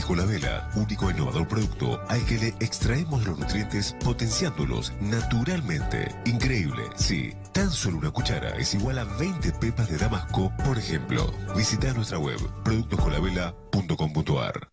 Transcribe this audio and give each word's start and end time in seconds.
Disco 0.00 0.16
La 0.16 0.24
Vela, 0.24 0.66
único 0.76 1.10
innovador 1.10 1.46
producto 1.46 2.00
al 2.08 2.24
que 2.24 2.38
le 2.38 2.48
extraemos 2.60 3.22
los 3.26 3.38
nutrientes 3.38 3.94
potenciándolos 4.02 4.94
naturalmente. 4.98 6.08
Increíble, 6.24 6.84
sí. 6.96 7.34
Tan 7.52 7.70
solo 7.70 7.98
una 7.98 8.10
cuchara 8.10 8.56
es 8.56 8.72
igual 8.72 8.98
a 8.98 9.04
20 9.04 9.52
pepas 9.60 9.90
de 9.90 9.98
Damasco, 9.98 10.50
por 10.64 10.78
ejemplo. 10.78 11.30
Visita 11.54 11.92
nuestra 11.92 12.18
web 12.18 12.38
productoscolavela.com.ar. 12.64 14.70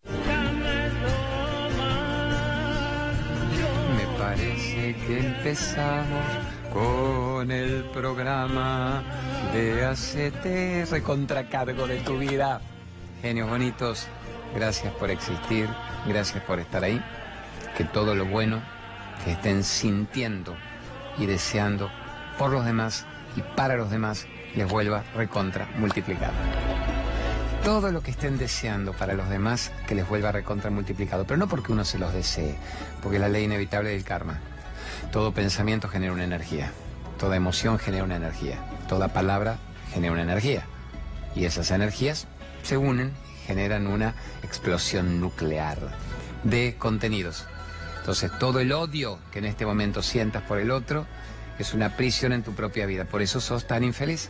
Me 3.98 4.06
parece 4.18 4.96
que 4.96 5.26
empezamos 5.26 6.24
con 6.72 7.50
el 7.50 7.84
programa 7.92 9.02
de 9.52 9.84
Hacete 9.84 10.86
recontracargo 10.90 11.86
de 11.86 11.98
tu 11.98 12.16
vida. 12.16 12.62
Genios 13.20 13.50
bonitos, 13.50 14.08
gracias 14.54 14.92
por 14.94 15.10
existir, 15.10 15.68
gracias 16.06 16.42
por 16.44 16.58
estar 16.58 16.84
ahí. 16.84 17.02
Que 17.76 17.84
todo 17.84 18.14
lo 18.14 18.26
bueno 18.26 18.60
que 19.24 19.32
estén 19.32 19.64
sintiendo 19.64 20.56
y 21.18 21.26
deseando 21.26 21.90
por 22.38 22.50
los 22.50 22.64
demás 22.64 23.06
y 23.36 23.42
para 23.56 23.76
los 23.76 23.90
demás 23.90 24.26
les 24.54 24.68
vuelva 24.68 25.04
recontra 25.14 25.68
multiplicado. 25.76 26.32
Todo 27.64 27.90
lo 27.90 28.02
que 28.02 28.12
estén 28.12 28.38
deseando 28.38 28.92
para 28.92 29.14
los 29.14 29.28
demás 29.28 29.72
que 29.86 29.94
les 29.94 30.08
vuelva 30.08 30.32
recontra 30.32 30.70
multiplicado, 30.70 31.24
pero 31.24 31.36
no 31.36 31.48
porque 31.48 31.72
uno 31.72 31.84
se 31.84 31.98
los 31.98 32.12
desee, 32.12 32.56
porque 33.02 33.16
es 33.16 33.20
la 33.20 33.28
ley 33.28 33.44
inevitable 33.44 33.90
del 33.90 34.04
karma. 34.04 34.38
Todo 35.12 35.34
pensamiento 35.34 35.88
genera 35.88 36.12
una 36.12 36.24
energía, 36.24 36.72
toda 37.18 37.36
emoción 37.36 37.78
genera 37.78 38.04
una 38.04 38.16
energía, 38.16 38.58
toda 38.88 39.08
palabra 39.08 39.58
genera 39.92 40.12
una 40.12 40.22
energía. 40.22 40.64
Y 41.34 41.44
esas 41.44 41.70
energías 41.70 42.26
se 42.62 42.76
unen 42.76 43.12
generan 43.48 43.86
una 43.86 44.12
explosión 44.42 45.22
nuclear 45.22 45.78
de 46.44 46.76
contenidos. 46.78 47.46
Entonces 47.98 48.30
todo 48.38 48.60
el 48.60 48.72
odio 48.72 49.18
que 49.32 49.38
en 49.38 49.46
este 49.46 49.64
momento 49.64 50.02
sientas 50.02 50.42
por 50.42 50.58
el 50.58 50.70
otro 50.70 51.06
es 51.58 51.72
una 51.72 51.96
prisión 51.96 52.34
en 52.34 52.42
tu 52.42 52.52
propia 52.52 52.84
vida. 52.84 53.06
Por 53.06 53.22
eso 53.22 53.40
sos 53.40 53.66
tan 53.66 53.84
infeliz. 53.84 54.28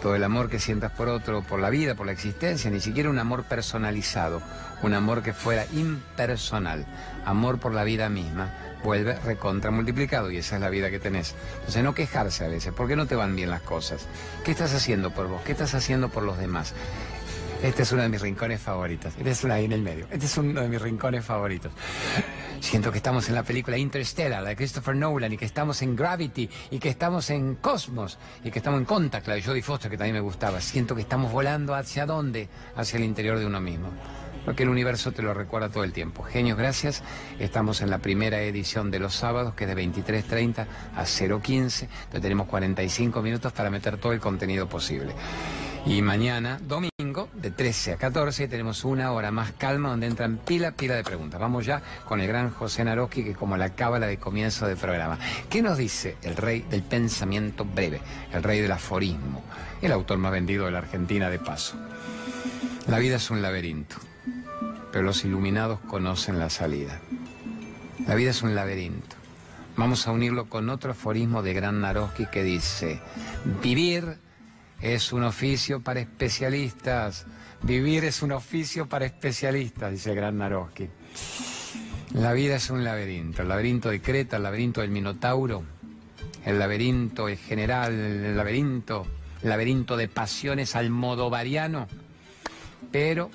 Todo 0.00 0.14
el 0.14 0.22
amor 0.22 0.48
que 0.48 0.60
sientas 0.60 0.92
por 0.92 1.08
otro, 1.08 1.42
por 1.42 1.58
la 1.58 1.70
vida, 1.70 1.96
por 1.96 2.06
la 2.06 2.12
existencia, 2.12 2.70
ni 2.70 2.80
siquiera 2.80 3.10
un 3.10 3.18
amor 3.18 3.44
personalizado, 3.44 4.40
un 4.82 4.94
amor 4.94 5.24
que 5.24 5.32
fuera 5.32 5.66
impersonal, 5.72 6.86
amor 7.24 7.58
por 7.58 7.74
la 7.74 7.82
vida 7.82 8.08
misma, 8.08 8.50
vuelve 8.84 9.18
recontra 9.24 9.72
multiplicado 9.72 10.30
y 10.30 10.36
esa 10.36 10.56
es 10.56 10.60
la 10.60 10.70
vida 10.70 10.90
que 10.90 11.00
tenés. 11.00 11.34
Entonces 11.56 11.82
no 11.82 11.94
quejarse 11.94 12.44
a 12.44 12.48
veces, 12.48 12.72
¿por 12.72 12.86
qué 12.86 12.94
no 12.94 13.06
te 13.06 13.16
van 13.16 13.34
bien 13.34 13.50
las 13.50 13.62
cosas? 13.62 14.06
¿Qué 14.44 14.52
estás 14.52 14.72
haciendo 14.74 15.10
por 15.10 15.26
vos? 15.26 15.42
¿Qué 15.42 15.52
estás 15.52 15.74
haciendo 15.74 16.10
por 16.10 16.22
los 16.22 16.38
demás? 16.38 16.74
Este 17.66 17.82
es 17.82 17.90
uno 17.90 18.02
de 18.02 18.08
mis 18.08 18.20
rincones 18.20 18.60
favoritos. 18.60 19.12
Este 19.18 19.28
es 19.28 19.42
uno 19.42 19.54
ahí 19.54 19.64
en 19.64 19.72
el 19.72 19.82
medio. 19.82 20.06
Este 20.08 20.26
es 20.26 20.38
uno 20.38 20.60
de 20.60 20.68
mis 20.68 20.80
rincones 20.80 21.24
favoritos. 21.24 21.72
Siento 22.60 22.92
que 22.92 22.98
estamos 22.98 23.28
en 23.28 23.34
la 23.34 23.42
película 23.42 23.76
Interstellar 23.76 24.44
de 24.44 24.54
Christopher 24.54 24.94
Nolan 24.94 25.32
y 25.32 25.36
que 25.36 25.46
estamos 25.46 25.82
en 25.82 25.96
Gravity 25.96 26.48
y 26.70 26.78
que 26.78 26.88
estamos 26.88 27.28
en 27.30 27.56
Cosmos 27.56 28.18
y 28.44 28.52
que 28.52 28.60
estamos 28.60 28.78
en 28.78 28.86
Contact, 28.86 29.26
la 29.26 29.34
de 29.34 29.42
Jodie 29.42 29.62
Foster 29.62 29.90
que 29.90 29.98
también 29.98 30.14
me 30.14 30.20
gustaba. 30.20 30.60
Siento 30.60 30.94
que 30.94 31.00
estamos 31.00 31.32
volando 31.32 31.74
hacia 31.74 32.06
dónde? 32.06 32.48
Hacia 32.76 32.98
el 32.98 33.04
interior 33.04 33.36
de 33.40 33.46
uno 33.46 33.60
mismo. 33.60 33.88
Porque 34.44 34.62
el 34.62 34.68
universo 34.68 35.10
te 35.10 35.22
lo 35.22 35.34
recuerda 35.34 35.68
todo 35.68 35.82
el 35.82 35.92
tiempo. 35.92 36.22
Genios, 36.22 36.56
gracias. 36.56 37.02
Estamos 37.40 37.80
en 37.80 37.90
la 37.90 37.98
primera 37.98 38.42
edición 38.42 38.92
de 38.92 39.00
los 39.00 39.12
sábados, 39.12 39.54
que 39.54 39.64
es 39.64 39.74
de 39.74 39.82
23.30 39.84 40.66
a 40.94 41.02
0.15, 41.02 41.88
donde 42.12 42.20
tenemos 42.20 42.46
45 42.46 43.20
minutos 43.22 43.52
para 43.52 43.70
meter 43.70 43.98
todo 43.98 44.12
el 44.12 44.20
contenido 44.20 44.68
posible. 44.68 45.14
Y 45.84 46.00
mañana, 46.00 46.60
domingo, 46.62 46.95
de 47.24 47.50
13 47.50 47.94
a 47.94 47.96
14, 47.96 48.46
tenemos 48.46 48.84
una 48.84 49.10
hora 49.12 49.30
más 49.30 49.52
calma 49.52 49.88
donde 49.88 50.06
entran 50.06 50.36
pila, 50.36 50.72
pila 50.72 50.94
de 50.94 51.02
preguntas. 51.02 51.40
Vamos 51.40 51.64
ya 51.64 51.82
con 52.04 52.20
el 52.20 52.28
gran 52.28 52.50
José 52.50 52.84
Naroski, 52.84 53.24
que 53.24 53.34
como 53.34 53.56
la 53.56 53.70
cábala 53.70 54.06
de 54.06 54.18
comienzo 54.18 54.66
del 54.66 54.76
programa. 54.76 55.18
¿Qué 55.48 55.62
nos 55.62 55.78
dice 55.78 56.16
el 56.22 56.36
rey 56.36 56.60
del 56.68 56.82
pensamiento 56.82 57.64
breve, 57.64 58.00
el 58.32 58.42
rey 58.42 58.60
del 58.60 58.72
aforismo, 58.72 59.42
el 59.80 59.92
autor 59.92 60.18
más 60.18 60.30
vendido 60.30 60.66
de 60.66 60.72
la 60.72 60.78
Argentina 60.78 61.30
de 61.30 61.38
paso? 61.38 61.76
La 62.86 62.98
vida 62.98 63.16
es 63.16 63.30
un 63.30 63.40
laberinto, 63.40 63.96
pero 64.92 65.02
los 65.02 65.24
iluminados 65.24 65.80
conocen 65.88 66.38
la 66.38 66.50
salida. 66.50 67.00
La 68.06 68.14
vida 68.14 68.30
es 68.30 68.42
un 68.42 68.54
laberinto. 68.54 69.16
Vamos 69.76 70.06
a 70.06 70.12
unirlo 70.12 70.50
con 70.50 70.68
otro 70.68 70.92
aforismo 70.92 71.42
de 71.42 71.54
Gran 71.54 71.80
Naroski 71.80 72.26
que 72.26 72.42
dice, 72.42 73.00
vivir 73.62 74.18
es 74.80 75.12
un 75.12 75.24
oficio 75.24 75.80
para 75.80 76.00
especialistas. 76.00 77.26
Vivir 77.62 78.04
es 78.04 78.22
un 78.22 78.32
oficio 78.32 78.86
para 78.86 79.06
especialistas, 79.06 79.90
dice 79.90 80.10
el 80.10 80.16
gran 80.16 80.38
Naroski. 80.38 80.88
La 82.14 82.32
vida 82.32 82.56
es 82.56 82.70
un 82.70 82.84
laberinto, 82.84 83.42
el 83.42 83.48
laberinto 83.48 83.90
de 83.90 84.00
Creta, 84.00 84.36
el 84.36 84.42
laberinto 84.42 84.80
del 84.80 84.90
Minotauro, 84.90 85.64
el 86.44 86.58
laberinto 86.58 87.28
el 87.28 87.36
general, 87.36 87.92
el 87.92 88.36
laberinto, 88.36 89.06
el 89.42 89.48
laberinto 89.48 89.96
de 89.96 90.08
pasiones 90.08 90.76
al 90.76 90.90
modo 90.90 91.30
variano. 91.30 91.88
Pero 92.92 93.30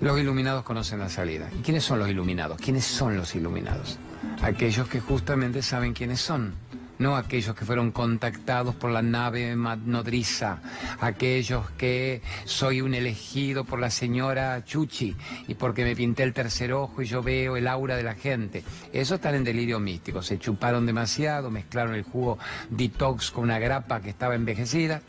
los 0.00 0.20
iluminados 0.20 0.64
conocen 0.64 0.98
la 0.98 1.08
salida. 1.08 1.48
¿Y 1.58 1.62
quiénes 1.62 1.84
son 1.84 1.98
los 1.98 2.08
iluminados? 2.08 2.60
¿Quiénes 2.60 2.84
son 2.84 3.16
los 3.16 3.34
iluminados? 3.34 3.98
Aquellos 4.42 4.88
que 4.88 5.00
justamente 5.00 5.62
saben 5.62 5.94
quiénes 5.94 6.20
son 6.20 6.54
no 7.00 7.16
aquellos 7.16 7.56
que 7.56 7.64
fueron 7.64 7.90
contactados 7.92 8.74
por 8.74 8.90
la 8.90 9.00
nave 9.00 9.56
nodriza, 9.56 10.58
aquellos 11.00 11.70
que 11.70 12.20
soy 12.44 12.82
un 12.82 12.92
elegido 12.94 13.64
por 13.64 13.80
la 13.80 13.90
señora 13.90 14.62
Chuchi 14.64 15.16
y 15.48 15.54
porque 15.54 15.82
me 15.82 15.96
pinté 15.96 16.22
el 16.22 16.34
tercer 16.34 16.74
ojo 16.74 17.00
y 17.00 17.06
yo 17.06 17.22
veo 17.22 17.56
el 17.56 17.66
aura 17.68 17.96
de 17.96 18.02
la 18.02 18.14
gente. 18.14 18.62
Esos 18.92 19.16
están 19.16 19.34
en 19.34 19.44
delirio 19.44 19.80
místico, 19.80 20.20
se 20.22 20.38
chuparon 20.38 20.84
demasiado, 20.84 21.50
mezclaron 21.50 21.94
el 21.94 22.02
jugo 22.02 22.38
detox 22.68 23.30
con 23.30 23.44
una 23.44 23.58
grapa 23.58 24.02
que 24.02 24.10
estaba 24.10 24.34
envejecida 24.34 25.00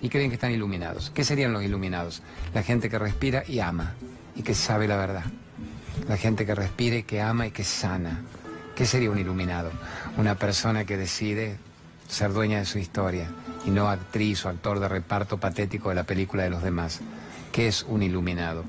y 0.00 0.08
creen 0.08 0.30
que 0.30 0.36
están 0.36 0.52
iluminados. 0.52 1.10
¿Qué 1.10 1.24
serían 1.24 1.52
los 1.52 1.62
iluminados? 1.62 2.22
La 2.54 2.62
gente 2.62 2.88
que 2.88 2.98
respira 2.98 3.44
y 3.46 3.60
ama 3.60 3.92
y 4.34 4.42
que 4.42 4.54
sabe 4.54 4.88
la 4.88 4.96
verdad. 4.96 5.24
La 6.08 6.16
gente 6.16 6.46
que 6.46 6.54
respira 6.54 6.96
y 6.96 7.02
que 7.02 7.20
ama 7.20 7.46
y 7.46 7.50
que 7.50 7.64
sana. 7.64 8.22
¿Qué 8.74 8.86
sería 8.86 9.10
un 9.10 9.18
iluminado? 9.18 9.70
Una 10.16 10.34
persona 10.34 10.84
que 10.84 10.96
decide 10.96 11.58
ser 12.08 12.32
dueña 12.32 12.58
de 12.58 12.64
su 12.64 12.78
historia 12.78 13.28
y 13.64 13.70
no 13.70 13.88
actriz 13.88 14.44
o 14.44 14.48
actor 14.48 14.80
de 14.80 14.88
reparto 14.88 15.38
patético 15.38 15.90
de 15.90 15.94
la 15.94 16.02
película 16.02 16.42
de 16.42 16.50
los 16.50 16.62
demás. 16.62 17.00
¿Qué 17.52 17.68
es 17.68 17.84
un 17.84 18.02
iluminado? 18.02 18.64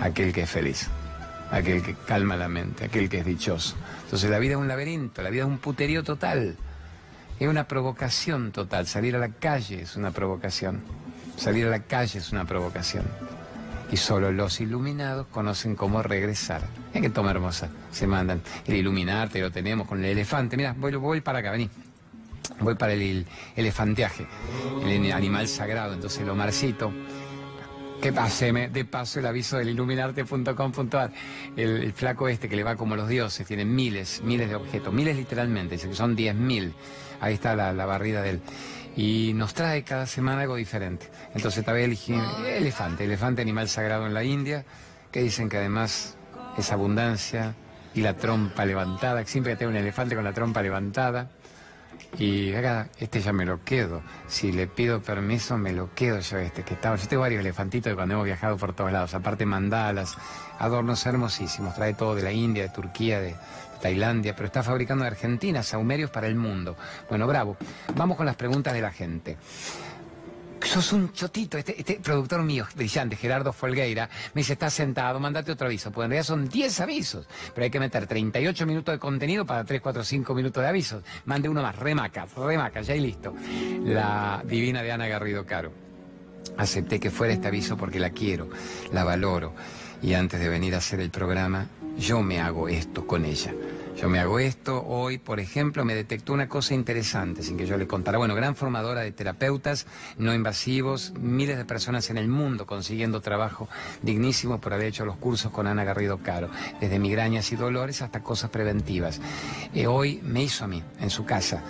Aquel 0.00 0.32
que 0.32 0.42
es 0.42 0.50
feliz, 0.50 0.88
aquel 1.52 1.84
que 1.84 1.94
calma 1.94 2.36
la 2.36 2.48
mente, 2.48 2.86
aquel 2.86 3.08
que 3.08 3.20
es 3.20 3.26
dichoso. 3.26 3.76
Entonces 4.04 4.28
la 4.28 4.40
vida 4.40 4.54
es 4.54 4.58
un 4.58 4.66
laberinto, 4.66 5.22
la 5.22 5.30
vida 5.30 5.42
es 5.42 5.48
un 5.48 5.58
puterío 5.58 6.02
total, 6.02 6.56
es 7.38 7.48
una 7.48 7.68
provocación 7.68 8.50
total. 8.50 8.88
Salir 8.88 9.14
a 9.14 9.20
la 9.20 9.28
calle 9.28 9.82
es 9.82 9.94
una 9.94 10.10
provocación, 10.10 10.82
salir 11.36 11.68
a 11.68 11.70
la 11.70 11.84
calle 11.84 12.18
es 12.18 12.32
una 12.32 12.44
provocación 12.44 13.04
y 13.90 13.96
solo 13.96 14.30
los 14.32 14.60
iluminados 14.60 15.26
conocen 15.28 15.74
cómo 15.74 16.02
regresar. 16.02 16.62
Es 16.92 17.00
que 17.00 17.10
toma 17.10 17.30
hermosa, 17.30 17.70
se 17.90 18.06
mandan. 18.06 18.42
El 18.66 18.76
iluminarte 18.76 19.40
lo 19.40 19.50
tenemos 19.50 19.86
con 19.86 19.98
el 19.98 20.10
elefante. 20.10 20.56
Mira, 20.56 20.74
voy, 20.76 20.94
voy 20.96 21.20
para 21.20 21.38
acá, 21.38 21.50
vení. 21.50 21.70
Voy 22.60 22.74
para 22.74 22.92
el, 22.92 23.26
elefanteaje, 23.56 24.26
el 24.84 25.12
animal 25.12 25.48
sagrado. 25.48 25.94
Entonces 25.94 26.20
el 26.20 26.30
Omarcito, 26.30 26.92
que 28.00 28.12
paseme 28.12 28.68
de 28.68 28.84
paso 28.84 29.20
el 29.20 29.26
aviso 29.26 29.58
del 29.58 29.70
iluminarte.com.ar. 29.70 31.12
El, 31.56 31.82
el, 31.82 31.92
flaco 31.92 32.28
este 32.28 32.48
que 32.48 32.56
le 32.56 32.64
va 32.64 32.76
como 32.76 32.96
los 32.96 33.08
dioses, 33.08 33.46
tiene 33.46 33.64
miles, 33.64 34.22
miles 34.24 34.48
de 34.48 34.56
objetos, 34.56 34.92
miles 34.92 35.16
literalmente, 35.16 35.76
dice 35.76 35.88
que 35.88 35.94
son 35.94 36.16
10.000. 36.16 36.72
Ahí 37.20 37.34
está 37.34 37.56
la 37.56 37.86
barrida 37.86 38.22
del 38.22 38.40
y 38.96 39.32
nos 39.34 39.54
trae 39.54 39.82
cada 39.84 40.06
semana 40.06 40.42
algo 40.42 40.56
diferente. 40.56 41.10
Entonces 41.34 41.64
vez 41.72 41.84
elegí 41.84 42.14
elefante, 42.46 43.04
elefante 43.04 43.42
animal 43.42 43.68
sagrado 43.68 44.06
en 44.06 44.14
la 44.14 44.24
India, 44.24 44.64
que 45.10 45.22
dicen 45.22 45.48
que 45.48 45.58
además 45.58 46.16
es 46.56 46.72
abundancia 46.72 47.54
y 47.94 48.00
la 48.00 48.14
trompa 48.14 48.64
levantada, 48.64 49.24
siempre 49.24 49.52
que 49.52 49.56
tengo 49.58 49.70
un 49.70 49.76
elefante 49.76 50.14
con 50.14 50.24
la 50.24 50.32
trompa 50.32 50.62
levantada. 50.62 51.30
Y 52.18 52.54
acá, 52.54 52.88
este 52.98 53.20
ya 53.20 53.32
me 53.32 53.44
lo 53.44 53.62
quedo. 53.64 54.02
Si 54.26 54.50
le 54.52 54.66
pido 54.66 55.02
permiso, 55.02 55.58
me 55.58 55.72
lo 55.72 55.94
quedo 55.94 56.20
yo 56.20 56.38
este 56.38 56.62
que 56.62 56.74
estaba. 56.74 56.96
Yo 56.96 57.06
tengo 57.06 57.22
varios 57.22 57.40
elefantitos 57.40 57.90
de 57.90 57.94
cuando 57.94 58.14
hemos 58.14 58.26
viajado 58.26 58.56
por 58.56 58.74
todos 58.74 58.90
lados. 58.90 59.14
Aparte 59.14 59.44
mandalas, 59.46 60.16
adornos 60.58 61.04
hermosísimos. 61.06 61.74
Trae 61.74 61.94
todo 61.94 62.14
de 62.14 62.22
la 62.22 62.32
India, 62.32 62.64
de 62.64 62.70
Turquía, 62.70 63.20
de, 63.20 63.36
Tailandia, 63.78 64.34
pero 64.34 64.46
está 64.46 64.62
fabricando 64.62 65.04
en 65.04 65.12
Argentina 65.12 65.62
saumerios 65.62 66.10
para 66.10 66.26
el 66.26 66.34
mundo. 66.34 66.76
Bueno, 67.08 67.26
bravo. 67.26 67.56
Vamos 67.94 68.16
con 68.16 68.26
las 68.26 68.36
preguntas 68.36 68.74
de 68.74 68.82
la 68.82 68.90
gente. 68.90 69.36
Sos 70.68 70.92
un 70.92 71.12
chotito, 71.14 71.56
este, 71.56 71.80
este 71.80 71.94
productor 71.94 72.42
mío, 72.42 72.66
brillante, 72.76 73.16
Gerardo 73.16 73.54
Folgueira, 73.54 74.10
me 74.34 74.40
dice, 74.42 74.52
está 74.52 74.68
sentado, 74.68 75.18
mandate 75.18 75.50
otro 75.50 75.66
aviso. 75.66 75.90
Pues 75.90 76.04
en 76.04 76.10
realidad 76.10 76.26
son 76.26 76.46
10 76.46 76.80
avisos, 76.80 77.26
pero 77.54 77.64
hay 77.64 77.70
que 77.70 77.80
meter 77.80 78.06
38 78.06 78.66
minutos 78.66 78.94
de 78.94 78.98
contenido 78.98 79.46
para 79.46 79.64
3, 79.64 79.80
4, 79.80 80.04
5 80.04 80.34
minutos 80.34 80.62
de 80.62 80.68
avisos. 80.68 81.02
Mande 81.24 81.48
uno 81.48 81.62
más, 81.62 81.74
remaca, 81.74 82.26
remaca, 82.36 82.82
ya 82.82 82.94
y 82.94 83.00
listo. 83.00 83.34
La 83.82 84.42
divina 84.44 84.82
de 84.82 84.92
Ana 84.92 85.08
Garrido 85.08 85.46
Caro. 85.46 85.72
Acepté 86.58 87.00
que 87.00 87.10
fuera 87.10 87.32
este 87.32 87.48
aviso 87.48 87.78
porque 87.78 87.98
la 87.98 88.10
quiero, 88.10 88.50
la 88.92 89.04
valoro. 89.04 89.54
y 90.02 90.12
antes 90.12 90.38
de 90.38 90.50
venir 90.50 90.74
a 90.74 90.78
hacer 90.78 91.00
el 91.00 91.08
programa, 91.08 91.66
yo 91.96 92.22
me 92.22 92.40
hago 92.40 92.68
esto 92.68 93.06
con 93.06 93.24
ella. 93.24 93.54
Yo 94.00 94.08
me 94.08 94.20
hago 94.20 94.38
esto, 94.38 94.84
hoy, 94.86 95.18
por 95.18 95.40
ejemplo, 95.40 95.84
me 95.84 95.92
detectó 95.92 96.32
una 96.32 96.48
cosa 96.48 96.72
interesante, 96.72 97.42
sin 97.42 97.56
que 97.56 97.66
yo 97.66 97.76
le 97.76 97.88
contara. 97.88 98.16
Bueno, 98.16 98.36
gran 98.36 98.54
formadora 98.54 99.00
de 99.00 99.10
terapeutas 99.10 99.88
no 100.18 100.32
invasivos, 100.32 101.14
miles 101.18 101.56
de 101.58 101.64
personas 101.64 102.08
en 102.08 102.16
el 102.16 102.28
mundo 102.28 102.64
consiguiendo 102.64 103.20
trabajo 103.20 103.68
dignísimo 104.02 104.60
por 104.60 104.72
haber 104.72 104.86
hecho 104.86 105.04
los 105.04 105.16
cursos 105.16 105.50
con 105.50 105.66
Ana 105.66 105.82
Garrido 105.82 106.18
Caro, 106.18 106.48
desde 106.80 107.00
migrañas 107.00 107.50
y 107.50 107.56
dolores 107.56 108.00
hasta 108.00 108.22
cosas 108.22 108.50
preventivas. 108.50 109.20
Eh, 109.74 109.88
hoy 109.88 110.20
me 110.22 110.44
hizo 110.44 110.64
a 110.64 110.68
mí, 110.68 110.80
en 111.00 111.10
su 111.10 111.24
casa, 111.24 111.64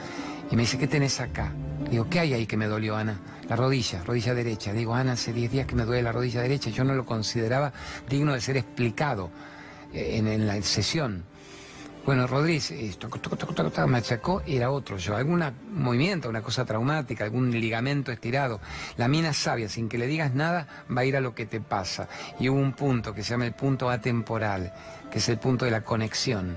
y 0.50 0.56
me 0.56 0.62
dice, 0.62 0.76
¿qué 0.76 0.86
tenés 0.86 1.20
acá? 1.20 1.50
Digo, 1.90 2.10
¿qué 2.10 2.20
hay 2.20 2.34
ahí 2.34 2.46
que 2.46 2.58
me 2.58 2.66
dolió, 2.66 2.94
Ana? 2.94 3.18
La 3.48 3.56
rodilla, 3.56 4.04
rodilla 4.04 4.34
derecha. 4.34 4.74
Digo, 4.74 4.94
Ana, 4.94 5.12
hace 5.12 5.32
10 5.32 5.50
días 5.50 5.66
que 5.66 5.74
me 5.74 5.86
duele 5.86 6.02
la 6.02 6.12
rodilla 6.12 6.42
derecha. 6.42 6.68
Yo 6.68 6.84
no 6.84 6.92
lo 6.92 7.06
consideraba 7.06 7.72
digno 8.06 8.34
de 8.34 8.42
ser 8.42 8.58
explicado 8.58 9.30
eh, 9.94 10.18
en 10.18 10.46
la 10.46 10.60
sesión. 10.60 11.24
Bueno, 12.04 12.26
Rodríguez 12.26 12.70
esto, 12.70 13.10
me 13.86 13.98
achacó 13.98 14.42
era 14.46 14.70
otro 14.70 14.96
yo. 14.96 15.14
Algún 15.14 15.44
movimiento, 15.72 16.30
una 16.30 16.40
cosa 16.40 16.64
traumática, 16.64 17.24
algún 17.24 17.50
ligamento 17.50 18.10
estirado. 18.12 18.60
La 18.96 19.08
mina 19.08 19.34
sabia, 19.34 19.68
sin 19.68 19.90
que 19.90 19.98
le 19.98 20.06
digas 20.06 20.34
nada, 20.34 20.66
va 20.90 21.02
a 21.02 21.04
ir 21.04 21.16
a 21.16 21.20
lo 21.20 21.34
que 21.34 21.44
te 21.44 21.60
pasa. 21.60 22.08
Y 22.40 22.48
hubo 22.48 22.58
un 22.58 22.72
punto 22.72 23.12
que 23.12 23.22
se 23.22 23.30
llama 23.30 23.44
el 23.44 23.52
punto 23.52 23.90
atemporal, 23.90 24.72
que 25.10 25.18
es 25.18 25.28
el 25.28 25.38
punto 25.38 25.66
de 25.66 25.70
la 25.70 25.82
conexión. 25.82 26.56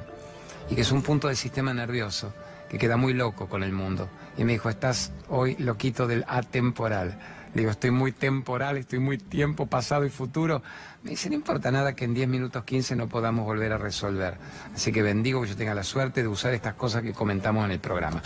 Y 0.69 0.75
que 0.75 0.81
es 0.81 0.91
un 0.91 1.01
punto 1.01 1.27
del 1.27 1.35
sistema 1.35 1.73
nervioso, 1.73 2.33
que 2.69 2.77
queda 2.77 2.95
muy 2.95 3.13
loco 3.13 3.49
con 3.49 3.63
el 3.63 3.73
mundo. 3.73 4.07
Y 4.37 4.45
me 4.45 4.53
dijo, 4.53 4.69
estás 4.69 5.11
hoy 5.27 5.57
loquito 5.59 6.07
del 6.07 6.23
atemporal. 6.29 7.19
Le 7.53 7.61
digo, 7.61 7.71
estoy 7.71 7.91
muy 7.91 8.13
temporal, 8.13 8.77
estoy 8.77 8.99
muy 8.99 9.17
tiempo 9.17 9.65
pasado 9.65 10.05
y 10.05 10.09
futuro. 10.09 10.61
Me 11.03 11.11
dice, 11.11 11.29
no 11.29 11.35
importa 11.35 11.69
nada 11.69 11.93
que 11.93 12.05
en 12.05 12.13
10 12.13 12.29
minutos 12.29 12.63
15 12.63 12.95
no 12.95 13.09
podamos 13.09 13.45
volver 13.45 13.73
a 13.73 13.77
resolver. 13.77 14.37
Así 14.73 14.91
que 14.91 15.01
bendigo 15.01 15.41
que 15.41 15.49
yo 15.49 15.55
tenga 15.57 15.73
la 15.73 15.83
suerte 15.83 16.21
de 16.21 16.29
usar 16.29 16.53
estas 16.53 16.75
cosas 16.75 17.01
que 17.03 17.11
comentamos 17.11 17.65
en 17.65 17.71
el 17.71 17.79
programa. 17.79 18.21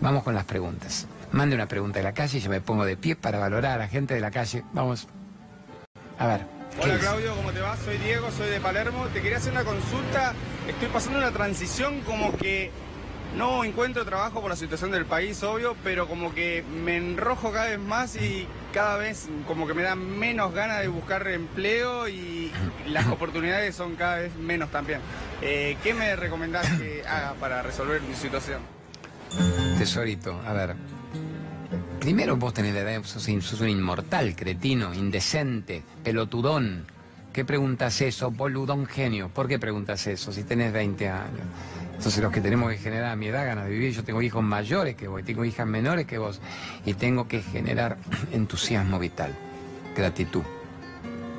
Vamos 0.00 0.22
con 0.22 0.34
las 0.34 0.44
preguntas. 0.44 1.06
Mande 1.32 1.54
una 1.54 1.66
pregunta 1.66 1.98
de 1.98 2.04
la 2.04 2.14
calle 2.14 2.38
y 2.38 2.40
yo 2.40 2.48
me 2.48 2.62
pongo 2.62 2.84
de 2.86 2.96
pie 2.96 3.16
para 3.16 3.38
valorar 3.38 3.72
a 3.72 3.78
la 3.78 3.88
gente 3.88 4.14
de 4.14 4.20
la 4.20 4.30
calle. 4.30 4.64
Vamos. 4.72 5.08
A 6.18 6.26
ver. 6.26 6.60
Hola 6.80 6.98
Claudio, 6.98 7.34
¿cómo 7.34 7.52
te 7.52 7.60
va? 7.60 7.76
Soy 7.76 7.98
Diego, 7.98 8.30
soy 8.30 8.48
de 8.48 8.60
Palermo. 8.60 9.06
Te 9.08 9.20
quería 9.20 9.36
hacer 9.36 9.52
una 9.52 9.64
consulta. 9.64 10.32
Estoy 10.66 10.88
pasando 10.88 11.18
una 11.18 11.32
transición 11.32 12.00
como 12.02 12.34
que 12.36 12.70
no 13.36 13.64
encuentro 13.64 14.04
trabajo 14.04 14.40
por 14.40 14.50
la 14.50 14.56
situación 14.56 14.90
del 14.90 15.06
país, 15.06 15.42
obvio, 15.42 15.76
pero 15.84 16.08
como 16.08 16.34
que 16.34 16.64
me 16.84 16.96
enrojo 16.96 17.52
cada 17.52 17.68
vez 17.68 17.78
más 17.78 18.16
y 18.16 18.46
cada 18.72 18.96
vez 18.96 19.28
como 19.46 19.66
que 19.66 19.74
me 19.74 19.82
da 19.82 19.94
menos 19.94 20.52
ganas 20.52 20.80
de 20.80 20.88
buscar 20.88 21.26
empleo 21.28 22.08
y 22.08 22.52
las 22.86 23.06
oportunidades 23.12 23.74
son 23.74 23.96
cada 23.96 24.16
vez 24.16 24.34
menos 24.36 24.70
también. 24.70 25.00
Eh, 25.42 25.76
¿Qué 25.82 25.94
me 25.94 26.16
recomendás 26.16 26.66
que 26.78 27.04
haga 27.06 27.34
para 27.34 27.62
resolver 27.62 28.00
mi 28.02 28.14
situación? 28.14 28.60
Tesorito, 29.78 30.40
a 30.46 30.52
ver. 30.52 30.74
Primero 32.00 32.36
vos 32.36 32.54
tenés 32.54 32.74
la 32.74 32.80
edad, 32.80 33.04
sos, 33.04 33.22
sos 33.22 33.60
un 33.60 33.68
inmortal, 33.68 34.34
cretino, 34.34 34.94
indecente, 34.94 35.82
pelotudón. 36.02 36.86
¿Qué 37.32 37.44
preguntas 37.44 38.00
eso, 38.00 38.32
boludón 38.32 38.86
genio? 38.86 39.28
¿Por 39.28 39.46
qué 39.46 39.58
preguntas 39.58 40.04
eso 40.08 40.32
si 40.32 40.42
tenés 40.42 40.72
20 40.72 41.08
años? 41.08 41.40
Entonces 41.94 42.20
los 42.22 42.32
que 42.32 42.40
tenemos 42.40 42.72
que 42.72 42.78
generar 42.78 43.12
a 43.12 43.16
mi 43.16 43.26
edad 43.26 43.46
ganas 43.46 43.66
de 43.66 43.70
vivir, 43.70 43.92
yo 43.92 44.02
tengo 44.02 44.20
hijos 44.20 44.42
mayores 44.42 44.96
que 44.96 45.06
vos, 45.06 45.22
tengo 45.22 45.44
hijas 45.44 45.66
menores 45.66 46.06
que 46.06 46.18
vos, 46.18 46.40
y 46.84 46.94
tengo 46.94 47.28
que 47.28 47.42
generar 47.42 47.98
entusiasmo 48.32 48.98
vital, 48.98 49.32
gratitud, 49.94 50.42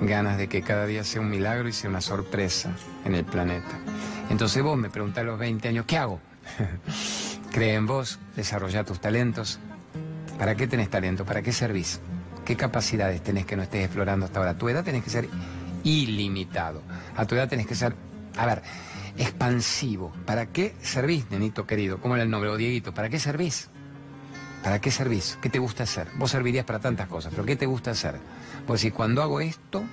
ganas 0.01 0.38
de 0.38 0.47
que 0.47 0.61
cada 0.61 0.85
día 0.85 1.03
sea 1.03 1.19
un 1.19 1.29
milagro 1.29 1.67
y 1.67 1.73
sea 1.73 1.89
una 1.89 1.99
sorpresa 1.99 2.71
en 3.03 3.15
el 3.15 3.25
planeta. 3.25 3.77
Entonces 4.29 4.63
vos 4.63 4.77
me 4.77 4.89
preguntás 4.89 5.23
a 5.23 5.25
los 5.25 5.39
20 5.39 5.67
años, 5.67 5.85
¿qué 5.85 5.97
hago? 5.97 6.21
Cree 7.51 7.73
en 7.73 7.85
vos, 7.85 8.19
desarrolla 8.37 8.85
tus 8.85 9.01
talentos. 9.01 9.59
¿Para 10.39 10.55
qué 10.55 10.67
tenés 10.67 10.89
talento? 10.89 11.25
¿Para 11.25 11.41
qué 11.41 11.51
servís? 11.51 11.99
¿Qué 12.45 12.55
capacidades 12.55 13.21
tenés 13.21 13.45
que 13.45 13.57
no 13.57 13.63
estés 13.63 13.85
explorando 13.85 14.25
hasta 14.25 14.39
ahora? 14.39 14.57
Tu 14.57 14.69
edad 14.69 14.85
tenés 14.85 15.03
que 15.03 15.09
ser 15.09 15.27
ilimitado. 15.83 16.81
A 17.16 17.25
tu 17.25 17.36
edad 17.36 17.50
tenés 17.50 17.68
que 17.68 17.75
ser... 17.75 17.95
A 18.38 18.45
ver, 18.45 18.62
expansivo. 19.18 20.12
¿Para 20.25 20.48
qué 20.48 20.75
servís, 20.81 21.30
nenito 21.30 21.68
querido? 21.68 22.00
¿Cómo 22.00 22.16
era 22.16 22.24
el 22.24 22.30
nombre? 22.30 22.50
O 22.50 22.57
Dieguito, 22.57 22.94
¿para 22.94 23.10
qué 23.10 23.19
servís? 23.19 23.69
¿Para 24.63 24.80
qué 24.80 24.92
servís? 24.92 25.38
¿Qué 25.42 25.50
te 25.50 25.60
gusta 25.60 25.83
hacer? 25.83 26.07
Vos 26.16 26.31
servirías 26.31 26.66
para 26.66 26.80
tantas 26.80 27.07
cosas, 27.07 27.31
pero 27.31 27.45
¿qué 27.45 27.56
te 27.56 27.66
gusta 27.66 27.92
hacer? 27.92 28.16
Pues 28.68 28.81
si 28.81 28.92
cuando 28.92 29.22
hago 29.22 29.42
esto, 29.42 29.83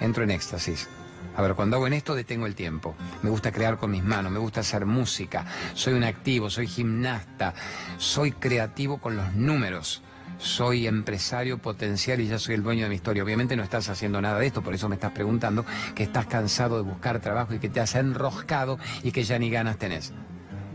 entro 0.00 0.24
en 0.24 0.30
éxtasis. 0.30 0.88
A 1.36 1.42
ver, 1.42 1.54
cuando 1.54 1.76
hago 1.76 1.86
en 1.86 1.92
esto 1.92 2.14
detengo 2.14 2.46
el 2.46 2.54
tiempo. 2.54 2.94
Me 3.22 3.30
gusta 3.30 3.52
crear 3.52 3.76
con 3.76 3.90
mis 3.90 4.04
manos, 4.04 4.32
me 4.32 4.38
gusta 4.38 4.60
hacer 4.60 4.86
música, 4.86 5.44
soy 5.74 5.94
un 5.94 6.04
activo, 6.04 6.48
soy 6.48 6.66
gimnasta, 6.66 7.54
soy 7.98 8.32
creativo 8.32 8.98
con 8.98 9.16
los 9.16 9.34
números 9.34 10.02
soy 10.38 10.86
empresario 10.86 11.58
potencial 11.58 12.20
y 12.20 12.26
ya 12.26 12.38
soy 12.38 12.54
el 12.54 12.62
dueño 12.62 12.84
de 12.84 12.88
mi 12.90 12.94
historia. 12.96 13.22
Obviamente 13.22 13.56
no 13.56 13.62
estás 13.62 13.88
haciendo 13.88 14.20
nada 14.20 14.38
de 14.38 14.46
esto, 14.46 14.62
por 14.62 14.74
eso 14.74 14.88
me 14.88 14.96
estás 14.96 15.12
preguntando 15.12 15.64
que 15.94 16.02
estás 16.02 16.26
cansado 16.26 16.76
de 16.76 16.82
buscar 16.82 17.20
trabajo 17.20 17.54
y 17.54 17.58
que 17.58 17.68
te 17.68 17.80
has 17.80 17.94
enroscado 17.94 18.78
y 19.02 19.12
que 19.12 19.24
ya 19.24 19.38
ni 19.38 19.50
ganas 19.50 19.78
tenés. 19.78 20.12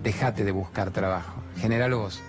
Déjate 0.04 0.44
de 0.44 0.52
buscar 0.52 0.92
trabajo, 0.92 1.42
genéralo 1.58 2.00
vos. 2.00 2.22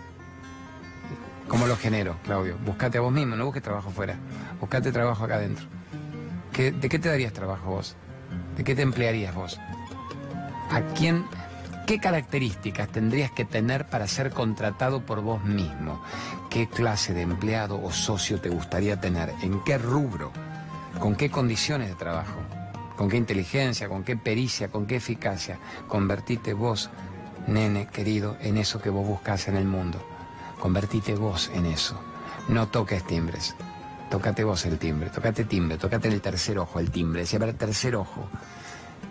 ¿Cómo 1.49 1.67
lo 1.67 1.77
genero, 1.77 2.17
Claudio? 2.25 2.57
Buscate 2.65 2.99
a 2.99 3.01
vos 3.01 3.13
mismo, 3.13 3.35
no 3.35 3.45
busques 3.45 3.63
trabajo 3.63 3.91
fuera. 3.91 4.17
Buscate 4.61 4.93
trabajo 4.93 5.25
acá 5.25 5.35
adentro. 5.35 5.67
¿De 6.57 6.89
qué 6.89 6.99
te 6.99 7.09
darías 7.09 7.33
trabajo 7.33 7.71
vos? 7.71 7.97
¿De 8.57 8.63
qué 8.63 8.75
te 8.75 8.83
emplearías 8.83 9.35
vos? 9.35 9.59
¿A 10.71 10.81
quién 10.95 11.25
¿Qué 11.91 11.99
características 11.99 12.89
tendrías 12.89 13.33
que 13.33 13.45
tener 13.45 13.89
para 13.89 14.07
ser 14.07 14.31
contratado 14.31 15.05
por 15.05 15.23
vos 15.23 15.43
mismo? 15.43 16.01
¿Qué 16.49 16.69
clase 16.69 17.15
de 17.15 17.23
empleado 17.23 17.83
o 17.83 17.91
socio 17.91 18.41
te 18.41 18.49
gustaría 18.49 19.01
tener? 19.01 19.35
¿En 19.43 19.61
qué 19.65 19.77
rubro? 19.77 20.31
¿Con 21.01 21.17
qué 21.17 21.33
condiciones 21.33 21.89
de 21.89 21.97
trabajo? 21.97 22.39
¿Con 22.97 23.09
qué 23.09 23.17
inteligencia? 23.17 23.89
¿Con 23.89 24.05
qué 24.05 24.17
pericia? 24.17 24.69
¿Con 24.69 24.87
qué 24.87 24.95
eficacia? 24.95 25.59
Convertite 25.89 26.53
vos, 26.55 26.91
nene 27.49 27.89
querido, 27.89 28.37
en 28.41 28.59
eso 28.59 28.81
que 28.81 28.91
vos 28.91 29.05
buscas 29.05 29.49
en 29.49 29.57
el 29.57 29.65
mundo. 29.65 30.01
Convertite 30.61 31.17
vos 31.17 31.51
en 31.55 31.67
eso. 31.67 32.01
No 32.47 32.69
toques 32.69 33.05
timbres. 33.05 33.57
Tócate 34.13 34.45
vos 34.45 34.65
el 34.65 34.79
timbre, 34.79 35.11
tócate 35.11 35.43
timbre, 35.43 35.77
tócate 35.77 36.07
el 36.07 36.21
tercer 36.21 36.57
ojo 36.57 36.79
el 36.79 36.93
timbre. 36.93 37.23
Decía, 37.23 37.41
ver, 37.41 37.55
tercer 37.55 37.97
ojo. 37.97 38.29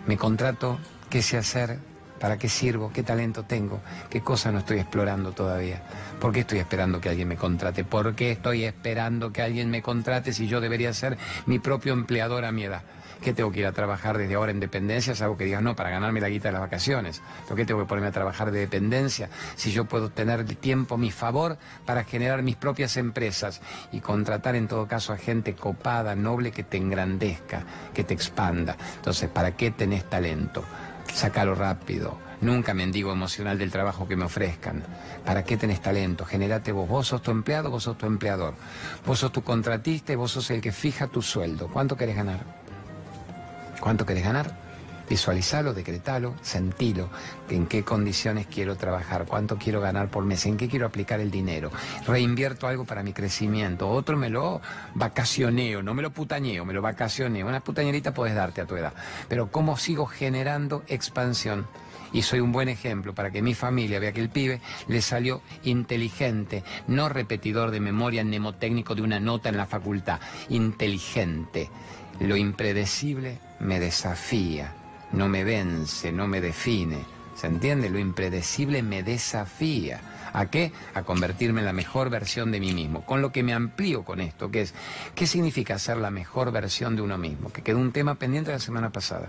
Me 0.06 0.16
contrato, 0.16 0.78
¿qué 1.10 1.20
sé 1.20 1.36
hacer? 1.36 1.89
¿Para 2.20 2.36
qué 2.36 2.50
sirvo? 2.50 2.92
¿Qué 2.92 3.02
talento 3.02 3.44
tengo? 3.44 3.80
¿Qué 4.10 4.20
cosa 4.20 4.52
no 4.52 4.58
estoy 4.58 4.78
explorando 4.78 5.32
todavía? 5.32 5.82
¿Por 6.20 6.32
qué 6.32 6.40
estoy 6.40 6.58
esperando 6.58 7.00
que 7.00 7.08
alguien 7.08 7.28
me 7.28 7.36
contrate? 7.36 7.82
¿Por 7.82 8.14
qué 8.14 8.32
estoy 8.32 8.64
esperando 8.64 9.32
que 9.32 9.40
alguien 9.40 9.70
me 9.70 9.80
contrate 9.80 10.34
si 10.34 10.46
yo 10.46 10.60
debería 10.60 10.92
ser 10.92 11.16
mi 11.46 11.58
propio 11.58 11.94
empleador 11.94 12.44
a 12.44 12.52
mi 12.52 12.64
edad? 12.64 12.82
¿Qué 13.22 13.32
tengo 13.32 13.50
que 13.50 13.60
ir 13.60 13.66
a 13.66 13.72
trabajar 13.72 14.18
desde 14.18 14.34
ahora 14.34 14.50
en 14.50 14.60
dependencia? 14.60 15.14
Algo 15.20 15.36
que 15.36 15.44
digas, 15.44 15.62
no, 15.62 15.74
para 15.76 15.90
ganarme 15.90 16.20
la 16.20 16.28
guita 16.28 16.48
de 16.48 16.52
las 16.52 16.60
vacaciones. 16.60 17.22
¿Por 17.48 17.56
qué 17.56 17.64
tengo 17.64 17.80
que 17.80 17.86
ponerme 17.86 18.08
a 18.08 18.12
trabajar 18.12 18.50
de 18.50 18.60
dependencia 18.60 19.30
si 19.56 19.72
yo 19.72 19.86
puedo 19.86 20.10
tener 20.10 20.44
tiempo 20.56 20.96
a 20.96 20.98
mi 20.98 21.10
favor 21.10 21.56
para 21.86 22.04
generar 22.04 22.42
mis 22.42 22.56
propias 22.56 22.96
empresas 22.98 23.62
y 23.92 24.00
contratar 24.00 24.56
en 24.56 24.68
todo 24.68 24.86
caso 24.86 25.12
a 25.12 25.16
gente 25.16 25.54
copada, 25.54 26.14
noble, 26.14 26.50
que 26.50 26.64
te 26.64 26.76
engrandezca, 26.76 27.64
que 27.94 28.04
te 28.04 28.14
expanda? 28.14 28.76
Entonces, 28.96 29.28
¿para 29.28 29.56
qué 29.56 29.70
tenés 29.70 30.08
talento? 30.08 30.64
Sácalo 31.14 31.54
rápido. 31.54 32.18
Nunca 32.40 32.72
mendigo 32.72 33.12
emocional 33.12 33.58
del 33.58 33.70
trabajo 33.70 34.08
que 34.08 34.16
me 34.16 34.24
ofrezcan. 34.24 34.82
¿Para 35.24 35.44
qué 35.44 35.56
tenés 35.56 35.82
talento? 35.82 36.24
Genérate 36.24 36.72
vos. 36.72 36.88
Vos 36.88 37.08
sos 37.08 37.22
tu 37.22 37.30
empleado, 37.30 37.70
vos 37.70 37.82
sos 37.82 37.98
tu 37.98 38.06
empleador. 38.06 38.54
Vos 39.06 39.18
sos 39.18 39.32
tu 39.32 39.42
contratista 39.42 40.12
y 40.12 40.16
vos 40.16 40.32
sos 40.32 40.50
el 40.50 40.60
que 40.60 40.72
fija 40.72 41.08
tu 41.08 41.20
sueldo. 41.20 41.68
¿Cuánto 41.68 41.96
querés 41.96 42.16
ganar? 42.16 42.40
¿Cuánto 43.80 44.06
querés 44.06 44.24
ganar? 44.24 44.69
Visualizalo, 45.10 45.74
decretalo, 45.74 46.36
sentilo, 46.40 47.10
en 47.48 47.66
qué 47.66 47.82
condiciones 47.82 48.46
quiero 48.46 48.76
trabajar, 48.76 49.26
cuánto 49.26 49.58
quiero 49.58 49.80
ganar 49.80 50.08
por 50.08 50.24
mes, 50.24 50.46
en 50.46 50.56
qué 50.56 50.68
quiero 50.68 50.86
aplicar 50.86 51.18
el 51.18 51.32
dinero. 51.32 51.72
Reinvierto 52.06 52.68
algo 52.68 52.84
para 52.84 53.02
mi 53.02 53.12
crecimiento, 53.12 53.88
otro 53.88 54.16
me 54.16 54.30
lo 54.30 54.60
vacacioneo, 54.94 55.82
no 55.82 55.94
me 55.94 56.02
lo 56.02 56.12
putañeo, 56.12 56.64
me 56.64 56.72
lo 56.72 56.80
vacacioneo. 56.80 57.48
Una 57.48 57.58
putañerita 57.58 58.14
puedes 58.14 58.36
darte 58.36 58.60
a 58.60 58.66
tu 58.66 58.76
edad, 58.76 58.92
pero 59.28 59.50
cómo 59.50 59.76
sigo 59.76 60.06
generando 60.06 60.84
expansión 60.86 61.66
y 62.12 62.22
soy 62.22 62.38
un 62.38 62.52
buen 62.52 62.68
ejemplo 62.68 63.12
para 63.12 63.32
que 63.32 63.42
mi 63.42 63.54
familia 63.54 63.98
vea 63.98 64.12
que 64.12 64.20
el 64.20 64.30
pibe 64.30 64.60
le 64.86 65.02
salió 65.02 65.42
inteligente, 65.64 66.62
no 66.86 67.08
repetidor 67.08 67.72
de 67.72 67.80
memoria 67.80 68.22
mnemotécnico 68.22 68.94
de 68.94 69.02
una 69.02 69.18
nota 69.18 69.48
en 69.48 69.56
la 69.56 69.66
facultad, 69.66 70.20
inteligente. 70.50 71.68
Lo 72.20 72.36
impredecible 72.36 73.40
me 73.58 73.80
desafía 73.80 74.74
no 75.12 75.28
me 75.28 75.44
vence, 75.44 76.12
no 76.12 76.26
me 76.26 76.40
define. 76.40 76.98
¿Se 77.34 77.46
entiende? 77.46 77.88
Lo 77.90 77.98
impredecible 77.98 78.82
me 78.82 79.02
desafía. 79.02 80.00
¿A 80.32 80.46
qué? 80.46 80.72
A 80.94 81.02
convertirme 81.02 81.60
en 81.60 81.66
la 81.66 81.72
mejor 81.72 82.10
versión 82.10 82.52
de 82.52 82.60
mí 82.60 82.72
mismo. 82.72 83.04
Con 83.04 83.22
lo 83.22 83.32
que 83.32 83.42
me 83.42 83.52
amplío 83.52 84.04
con 84.04 84.20
esto, 84.20 84.50
que 84.50 84.62
es, 84.62 84.74
¿qué 85.14 85.26
significa 85.26 85.78
ser 85.78 85.96
la 85.96 86.10
mejor 86.10 86.52
versión 86.52 86.96
de 86.96 87.02
uno 87.02 87.18
mismo? 87.18 87.50
Que 87.52 87.62
quedó 87.62 87.78
un 87.78 87.92
tema 87.92 88.14
pendiente 88.14 88.52
la 88.52 88.58
semana 88.58 88.90
pasada. 88.90 89.28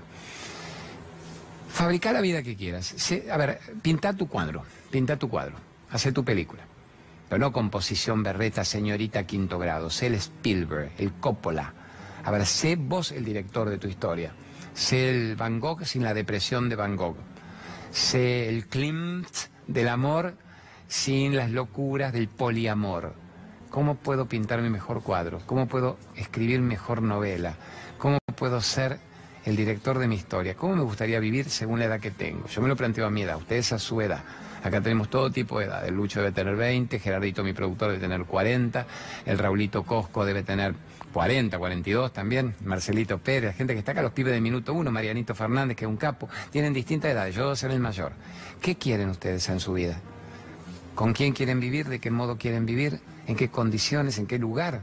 Fabricar 1.69 2.13
la 2.13 2.21
vida 2.21 2.43
que 2.43 2.55
quieras. 2.55 2.93
a 3.31 3.37
ver, 3.37 3.59
pinta 3.81 4.13
tu 4.13 4.27
cuadro, 4.27 4.63
pinta 4.91 5.17
tu 5.17 5.29
cuadro, 5.29 5.55
hace 5.89 6.11
tu 6.11 6.23
película. 6.23 6.63
Pero 7.29 7.39
no 7.39 7.53
composición 7.53 8.23
berreta, 8.23 8.65
señorita 8.65 9.25
quinto 9.25 9.57
grado. 9.57 9.89
Sé 9.89 10.07
el 10.07 10.15
Spielberg, 10.15 10.91
el 10.97 11.13
Coppola. 11.13 11.73
A 12.25 12.29
ver, 12.29 12.45
sé 12.45 12.75
vos 12.75 13.13
el 13.13 13.23
director 13.23 13.69
de 13.69 13.77
tu 13.77 13.87
historia. 13.87 14.33
Sé 14.73 15.09
el 15.09 15.35
Van 15.35 15.59
Gogh 15.59 15.83
sin 15.85 16.03
la 16.03 16.13
depresión 16.13 16.69
de 16.69 16.75
Van 16.75 16.95
Gogh. 16.95 17.17
Sé 17.91 18.49
el 18.49 18.67
Klimt 18.67 19.27
del 19.67 19.89
amor 19.89 20.35
sin 20.87 21.35
las 21.35 21.51
locuras 21.51 22.13
del 22.13 22.27
poliamor. 22.27 23.13
¿Cómo 23.69 23.95
puedo 23.95 24.25
pintar 24.25 24.61
mi 24.61 24.69
mejor 24.69 25.01
cuadro? 25.03 25.39
¿Cómo 25.45 25.67
puedo 25.67 25.97
escribir 26.15 26.61
mejor 26.61 27.01
novela? 27.01 27.55
¿Cómo 27.97 28.17
puedo 28.35 28.61
ser 28.61 28.99
el 29.45 29.55
director 29.55 29.97
de 29.97 30.07
mi 30.07 30.15
historia? 30.15 30.55
¿Cómo 30.55 30.75
me 30.75 30.83
gustaría 30.83 31.19
vivir 31.19 31.49
según 31.49 31.79
la 31.79 31.85
edad 31.85 31.99
que 31.99 32.11
tengo? 32.11 32.47
Yo 32.47 32.61
me 32.61 32.67
lo 32.67 32.75
planteo 32.75 33.05
a 33.05 33.09
mi 33.09 33.21
edad, 33.21 33.37
ustedes 33.37 33.71
a 33.71 33.79
su 33.79 34.01
edad. 34.01 34.23
Acá 34.63 34.81
tenemos 34.81 35.09
todo 35.09 35.31
tipo 35.31 35.59
de 35.59 35.65
edad. 35.65 35.87
El 35.87 35.95
Lucho 35.95 36.19
debe 36.19 36.31
tener 36.33 36.55
20, 36.55 36.99
Gerardito, 36.99 37.43
mi 37.43 37.53
productor, 37.53 37.89
debe 37.89 38.01
tener 38.01 38.25
40, 38.25 38.85
el 39.25 39.37
Raulito 39.37 39.83
Cosco 39.83 40.25
debe 40.25 40.43
tener 40.43 40.75
40, 41.11 41.57
42 41.57 42.13
también, 42.13 42.55
Marcelito 42.63 43.17
Pérez, 43.17 43.55
gente 43.55 43.73
que 43.73 43.79
está 43.79 43.91
acá, 43.91 44.01
los 44.01 44.13
pibes 44.13 44.33
de 44.33 44.41
minuto 44.41 44.73
uno, 44.73 44.91
Marianito 44.91 45.35
Fernández, 45.35 45.75
que 45.77 45.85
es 45.85 45.89
un 45.89 45.97
capo, 45.97 46.29
tienen 46.51 46.73
distintas 46.73 47.11
edades, 47.11 47.35
yo 47.35 47.43
debo 47.43 47.55
ser 47.55 47.71
el 47.71 47.79
mayor. 47.79 48.13
¿Qué 48.61 48.75
quieren 48.75 49.09
ustedes 49.09 49.47
en 49.49 49.59
su 49.59 49.73
vida? 49.73 49.99
¿Con 50.95 51.13
quién 51.13 51.33
quieren 51.33 51.59
vivir? 51.59 51.87
¿De 51.87 51.99
qué 51.99 52.11
modo 52.11 52.37
quieren 52.37 52.65
vivir? 52.65 52.99
¿En 53.27 53.35
qué 53.35 53.49
condiciones? 53.49 54.17
¿En 54.17 54.27
qué 54.27 54.37
lugar? 54.37 54.81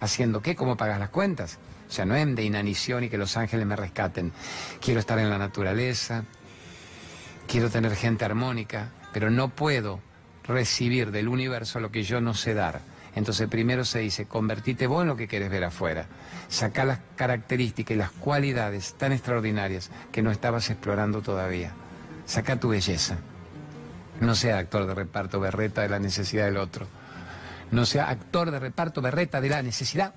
¿Haciendo 0.00 0.42
qué? 0.42 0.54
¿Cómo 0.54 0.76
pagas 0.76 0.98
las 0.98 1.10
cuentas? 1.10 1.58
O 1.88 1.92
sea, 1.92 2.04
no 2.04 2.16
es 2.16 2.34
de 2.34 2.42
inanición 2.42 3.04
y 3.04 3.08
que 3.08 3.18
los 3.18 3.36
ángeles 3.36 3.66
me 3.66 3.76
rescaten. 3.76 4.32
Quiero 4.80 5.00
estar 5.00 5.18
en 5.18 5.30
la 5.30 5.38
naturaleza, 5.38 6.24
quiero 7.46 7.70
tener 7.70 7.94
gente 7.94 8.24
armónica, 8.24 8.90
pero 9.12 9.30
no 9.30 9.48
puedo 9.48 10.00
recibir 10.46 11.10
del 11.10 11.28
universo 11.28 11.80
lo 11.80 11.90
que 11.90 12.02
yo 12.02 12.20
no 12.20 12.34
sé 12.34 12.54
dar. 12.54 12.80
Entonces 13.16 13.48
primero 13.48 13.84
se 13.84 14.00
dice, 14.00 14.26
convertite 14.26 14.86
vos 14.86 15.02
en 15.02 15.08
lo 15.08 15.16
que 15.16 15.26
quieres 15.26 15.50
ver 15.50 15.64
afuera. 15.64 16.06
Saca 16.48 16.84
las 16.84 17.00
características 17.16 17.94
y 17.94 17.98
las 17.98 18.10
cualidades 18.10 18.94
tan 18.94 19.12
extraordinarias 19.12 19.90
que 20.12 20.22
no 20.22 20.30
estabas 20.30 20.68
explorando 20.70 21.22
todavía. 21.22 21.72
Saca 22.26 22.60
tu 22.60 22.68
belleza. 22.68 23.16
No 24.20 24.34
sea 24.34 24.58
actor 24.58 24.86
de 24.86 24.94
reparto 24.94 25.40
berreta 25.40 25.80
de 25.80 25.88
la 25.88 25.98
necesidad 25.98 26.44
del 26.44 26.58
otro. 26.58 26.86
No 27.70 27.86
sea 27.86 28.10
actor 28.10 28.50
de 28.50 28.60
reparto 28.60 29.00
berreta 29.00 29.40
de 29.40 29.48
la 29.48 29.62
necesidad 29.62 30.14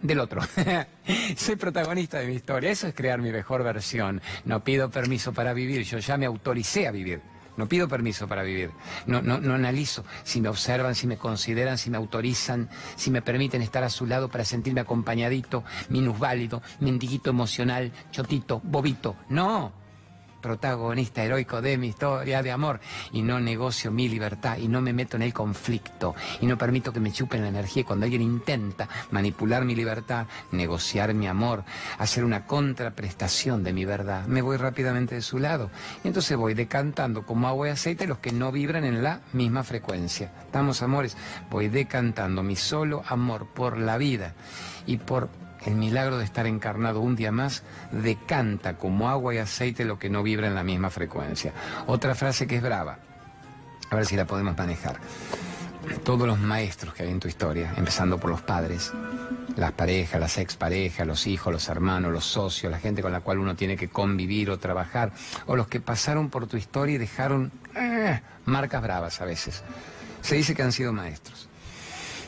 del 0.00 0.20
otro. 0.20 0.42
Soy 1.36 1.56
protagonista 1.56 2.20
de 2.20 2.26
mi 2.28 2.34
historia. 2.34 2.70
Eso 2.70 2.86
es 2.86 2.94
crear 2.94 3.20
mi 3.20 3.32
mejor 3.32 3.64
versión. 3.64 4.22
No 4.44 4.62
pido 4.62 4.90
permiso 4.90 5.32
para 5.32 5.52
vivir. 5.54 5.82
Yo 5.82 5.98
ya 5.98 6.16
me 6.16 6.26
autoricé 6.26 6.86
a 6.86 6.92
vivir. 6.92 7.20
No 7.56 7.68
pido 7.68 7.88
permiso 7.88 8.26
para 8.26 8.42
vivir. 8.42 8.70
No, 9.06 9.20
no, 9.22 9.38
no 9.38 9.54
analizo 9.54 10.04
si 10.22 10.40
me 10.40 10.48
observan, 10.48 10.94
si 10.94 11.06
me 11.06 11.16
consideran, 11.16 11.78
si 11.78 11.90
me 11.90 11.96
autorizan, 11.96 12.68
si 12.96 13.10
me 13.10 13.22
permiten 13.22 13.62
estar 13.62 13.84
a 13.84 13.90
su 13.90 14.06
lado 14.06 14.28
para 14.28 14.44
sentirme 14.44 14.80
acompañadito, 14.80 15.64
minusválido, 15.88 16.62
mendiguito 16.80 17.30
emocional, 17.30 17.92
chotito, 18.10 18.60
bobito. 18.64 19.16
No 19.28 19.81
protagonista 20.42 21.24
heroico 21.24 21.62
de 21.62 21.78
mi 21.78 21.86
historia 21.86 22.42
de 22.42 22.50
amor 22.50 22.80
y 23.12 23.22
no 23.22 23.40
negocio 23.40 23.90
mi 23.90 24.08
libertad 24.08 24.58
y 24.58 24.68
no 24.68 24.82
me 24.82 24.92
meto 24.92 25.16
en 25.16 25.22
el 25.22 25.32
conflicto 25.32 26.14
y 26.40 26.46
no 26.46 26.58
permito 26.58 26.92
que 26.92 27.00
me 27.00 27.12
chupen 27.12 27.40
la 27.40 27.48
energía 27.48 27.84
cuando 27.84 28.04
alguien 28.04 28.20
intenta 28.20 28.88
manipular 29.10 29.64
mi 29.64 29.74
libertad, 29.74 30.26
negociar 30.50 31.14
mi 31.14 31.26
amor, 31.26 31.64
hacer 31.98 32.24
una 32.24 32.44
contraprestación 32.44 33.64
de 33.64 33.72
mi 33.72 33.86
verdad. 33.86 34.26
Me 34.26 34.42
voy 34.42 34.58
rápidamente 34.58 35.14
de 35.14 35.22
su 35.22 35.38
lado 35.38 35.70
y 36.04 36.08
entonces 36.08 36.36
voy 36.36 36.52
decantando 36.52 37.24
como 37.24 37.48
agua 37.48 37.68
y 37.68 37.70
aceite 37.70 38.06
los 38.06 38.18
que 38.18 38.32
no 38.32 38.52
vibran 38.52 38.84
en 38.84 39.02
la 39.02 39.20
misma 39.32 39.62
frecuencia. 39.62 40.32
Estamos 40.44 40.82
amores, 40.82 41.16
voy 41.50 41.68
decantando 41.68 42.42
mi 42.42 42.56
solo 42.56 43.02
amor 43.06 43.46
por 43.46 43.78
la 43.78 43.96
vida 43.96 44.34
y 44.86 44.96
por 44.96 45.30
el 45.66 45.74
milagro 45.74 46.18
de 46.18 46.24
estar 46.24 46.46
encarnado 46.46 47.00
un 47.00 47.16
día 47.16 47.32
más 47.32 47.62
decanta 47.90 48.76
como 48.76 49.08
agua 49.08 49.34
y 49.34 49.38
aceite 49.38 49.84
lo 49.84 49.98
que 49.98 50.10
no 50.10 50.22
vibra 50.22 50.46
en 50.46 50.54
la 50.54 50.64
misma 50.64 50.90
frecuencia. 50.90 51.52
Otra 51.86 52.14
frase 52.14 52.46
que 52.46 52.56
es 52.56 52.62
brava, 52.62 52.98
a 53.90 53.96
ver 53.96 54.06
si 54.06 54.16
la 54.16 54.26
podemos 54.26 54.56
manejar. 54.56 54.96
Todos 56.04 56.26
los 56.26 56.38
maestros 56.38 56.94
que 56.94 57.02
hay 57.02 57.10
en 57.10 57.20
tu 57.20 57.28
historia, 57.28 57.74
empezando 57.76 58.18
por 58.18 58.30
los 58.30 58.40
padres, 58.40 58.92
las 59.56 59.72
parejas, 59.72 60.20
las 60.20 60.38
exparejas, 60.38 61.06
los 61.06 61.26
hijos, 61.26 61.52
los 61.52 61.68
hermanos, 61.68 62.12
los 62.12 62.24
socios, 62.24 62.70
la 62.70 62.78
gente 62.78 63.02
con 63.02 63.12
la 63.12 63.20
cual 63.20 63.38
uno 63.38 63.56
tiene 63.56 63.76
que 63.76 63.88
convivir 63.88 64.50
o 64.50 64.58
trabajar, 64.58 65.12
o 65.46 65.56
los 65.56 65.66
que 65.66 65.80
pasaron 65.80 66.30
por 66.30 66.46
tu 66.46 66.56
historia 66.56 66.94
y 66.94 66.98
dejaron 66.98 67.50
eh, 67.74 68.20
marcas 68.44 68.80
bravas 68.80 69.20
a 69.20 69.24
veces. 69.24 69.64
Se 70.20 70.36
dice 70.36 70.54
que 70.54 70.62
han 70.62 70.72
sido 70.72 70.92
maestros 70.92 71.48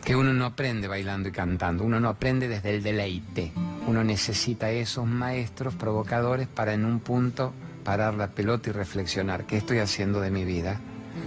que 0.05 0.15
uno 0.15 0.35
no 0.35 0.45
aprende 0.45 0.87
bailando 0.87 1.31
y 1.31 1.33
cantando, 1.33 1.83
uno 1.83 1.99
no 1.99 2.11
aprende 2.11 2.47
desde 2.47 2.75
el 2.75 2.83
deleite. 2.83 3.53
Uno 3.87 4.05
necesita 4.05 4.71
esos 4.71 5.07
maestros 5.07 5.75
provocadores 5.75 6.47
para 6.47 6.75
en 6.75 6.85
un 6.85 7.01
punto 7.01 7.55
parar 7.85 8.15
la 8.15 8.29
pelota 8.29 8.69
y 8.69 8.73
reflexionar, 8.73 9.45
¿qué 9.47 9.57
estoy 9.57 9.79
haciendo 9.79 10.21
de 10.21 10.31
mi 10.31 10.45
vida? 10.45 10.79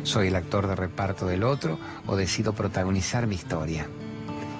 ¿Soy 0.03 0.27
el 0.27 0.35
actor 0.35 0.67
de 0.67 0.75
reparto 0.75 1.25
del 1.25 1.43
otro 1.43 1.79
o 2.05 2.15
decido 2.15 2.53
protagonizar 2.53 3.25
mi 3.25 3.35
historia? 3.35 3.87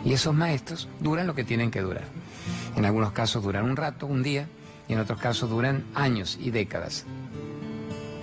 Y 0.04 0.14
esos 0.14 0.34
maestros 0.34 0.90
duran 1.00 1.28
lo 1.28 1.36
que 1.36 1.44
tienen 1.44 1.70
que 1.70 1.82
durar. 1.82 2.06
En 2.76 2.86
algunos 2.86 3.12
casos 3.12 3.44
duran 3.44 3.66
un 3.66 3.76
rato, 3.76 4.08
un 4.08 4.24
día, 4.24 4.48
y 4.88 4.94
en 4.94 5.00
otros 5.00 5.20
casos 5.20 5.50
duran 5.50 5.86
años 5.94 6.40
y 6.42 6.50
décadas. 6.50 7.06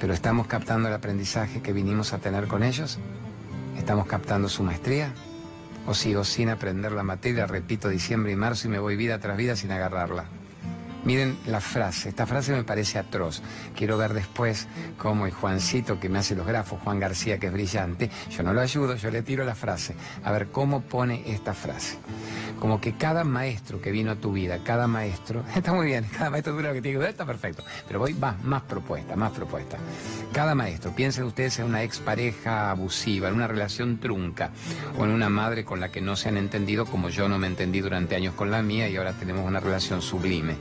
Pero 0.00 0.12
estamos 0.12 0.48
captando 0.48 0.88
el 0.88 0.94
aprendizaje 0.94 1.62
que 1.62 1.72
vinimos 1.72 2.12
a 2.12 2.18
tener 2.18 2.48
con 2.48 2.64
ellos. 2.64 2.98
¿Estamos 3.76 4.06
captando 4.06 4.48
su 4.48 4.62
maestría? 4.62 5.12
O 5.86 5.94
sigo 5.94 6.24
sin 6.24 6.48
aprender 6.48 6.92
la 6.92 7.02
materia, 7.02 7.46
repito 7.46 7.88
diciembre 7.88 8.32
y 8.32 8.36
marzo 8.36 8.68
y 8.68 8.70
me 8.70 8.78
voy 8.78 8.96
vida 8.96 9.18
tras 9.18 9.36
vida 9.36 9.56
sin 9.56 9.72
agarrarla. 9.72 10.24
Miren 11.04 11.36
la 11.46 11.60
frase, 11.60 12.08
esta 12.08 12.26
frase 12.26 12.52
me 12.52 12.64
parece 12.64 12.98
atroz. 12.98 13.42
Quiero 13.76 13.98
ver 13.98 14.14
después 14.14 14.66
cómo 14.96 15.26
el 15.26 15.32
Juancito 15.32 16.00
que 16.00 16.08
me 16.08 16.18
hace 16.18 16.34
los 16.34 16.46
grafos, 16.46 16.80
Juan 16.82 16.98
García 16.98 17.38
que 17.38 17.48
es 17.48 17.52
brillante, 17.52 18.10
yo 18.30 18.42
no 18.42 18.54
lo 18.54 18.62
ayudo, 18.62 18.96
yo 18.96 19.10
le 19.10 19.22
tiro 19.22 19.44
la 19.44 19.54
frase. 19.54 19.94
A 20.24 20.32
ver 20.32 20.48
cómo 20.48 20.80
pone 20.80 21.22
esta 21.26 21.52
frase 21.52 21.98
como 22.64 22.80
que 22.80 22.94
cada 22.94 23.24
maestro 23.24 23.78
que 23.78 23.92
vino 23.92 24.10
a 24.10 24.14
tu 24.14 24.32
vida, 24.32 24.58
cada 24.64 24.86
maestro, 24.86 25.44
está 25.54 25.74
muy 25.74 25.84
bien, 25.84 26.06
cada 26.16 26.30
maestro 26.30 26.54
dura 26.54 26.68
lo 26.68 26.74
que 26.74 26.80
tiene 26.80 26.94
que 26.94 26.98
durar, 26.98 27.10
está 27.10 27.26
perfecto, 27.26 27.62
pero 27.86 27.98
voy 27.98 28.14
más, 28.14 28.42
más 28.42 28.62
propuesta, 28.62 29.16
más 29.16 29.32
propuesta. 29.32 29.76
Cada 30.32 30.54
maestro, 30.54 30.96
piensen 30.96 31.24
ustedes 31.24 31.58
en 31.58 31.66
una 31.66 31.82
expareja 31.82 32.70
abusiva, 32.70 33.28
en 33.28 33.34
una 33.34 33.48
relación 33.48 33.98
trunca, 34.00 34.50
o 34.98 35.04
en 35.04 35.10
una 35.10 35.28
madre 35.28 35.66
con 35.66 35.78
la 35.78 35.92
que 35.92 36.00
no 36.00 36.16
se 36.16 36.30
han 36.30 36.38
entendido 36.38 36.86
como 36.86 37.10
yo 37.10 37.28
no 37.28 37.38
me 37.38 37.48
entendí 37.48 37.82
durante 37.82 38.16
años 38.16 38.32
con 38.32 38.50
la 38.50 38.62
mía 38.62 38.88
y 38.88 38.96
ahora 38.96 39.12
tenemos 39.12 39.46
una 39.46 39.60
relación 39.60 40.00
sublime. 40.00 40.56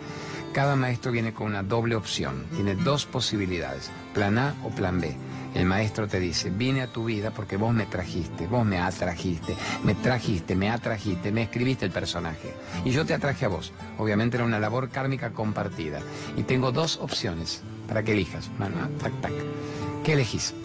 Cada 0.51 0.75
maestro 0.75 1.13
viene 1.13 1.33
con 1.33 1.48
una 1.48 1.63
doble 1.63 1.95
opción, 1.95 2.48
tiene 2.53 2.75
dos 2.75 3.05
posibilidades, 3.05 3.91
plan 4.13 4.38
A 4.39 4.55
o 4.65 4.72
plan 4.72 5.00
B. 5.00 5.15
El 5.53 5.65
maestro 5.65 6.07
te 6.07 6.19
dice, 6.19 6.50
vine 6.50 6.81
a 6.81 6.88
tu 6.88 7.05
vida 7.05 7.31
porque 7.31 7.57
vos 7.57 7.74
me 7.74 7.86
trajiste, 7.86 8.48
vos 8.48 8.65
me 8.65 8.79
atrajiste, 8.79 9.55
me 9.83 9.93
trajiste, 9.93 10.55
me 10.55 10.72
atrajiste, 10.72 11.31
me 11.31 11.43
escribiste 11.43 11.86
el 11.86 11.91
personaje. 11.91 12.53
Y 12.83 12.91
yo 12.91 13.05
te 13.05 13.13
atraje 13.13 13.45
a 13.45 13.50
vos. 13.50 13.72
Obviamente 14.00 14.38
era 14.38 14.45
una 14.45 14.60
labor 14.60 14.89
kármica 14.89 15.29
compartida. 15.31 16.00
Y 16.36 16.43
tengo 16.43 16.72
dos 16.72 16.98
opciones 16.98 17.62
para 17.88 18.01
que 18.03 18.13
elijas. 18.13 18.50
¿Qué 20.03 20.13
elegís? 20.13 20.55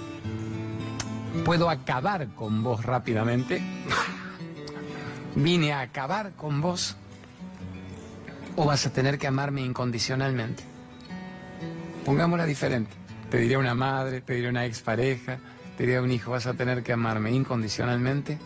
¿Puedo 1.44 1.68
acabar 1.68 2.28
con 2.34 2.62
vos 2.62 2.84
rápidamente? 2.84 3.62
¿Vine 5.34 5.72
a 5.72 5.80
acabar 5.80 6.32
con 6.32 6.62
vos? 6.62 6.96
¿O 8.56 8.64
vas 8.64 8.86
a 8.86 8.92
tener 8.92 9.18
que 9.18 9.26
amarme 9.26 9.60
incondicionalmente? 9.60 10.64
Pongámosla 12.04 12.46
diferente. 12.46 13.07
Te 13.30 13.38
diría 13.38 13.58
una 13.58 13.74
madre, 13.74 14.22
te 14.22 14.34
diría 14.34 14.48
una 14.48 14.64
expareja, 14.64 15.38
te 15.76 15.84
diría 15.84 16.00
un 16.00 16.10
hijo, 16.10 16.30
vas 16.30 16.46
a 16.46 16.54
tener 16.54 16.82
que 16.82 16.92
amarme 16.92 17.30
incondicionalmente 17.30 18.38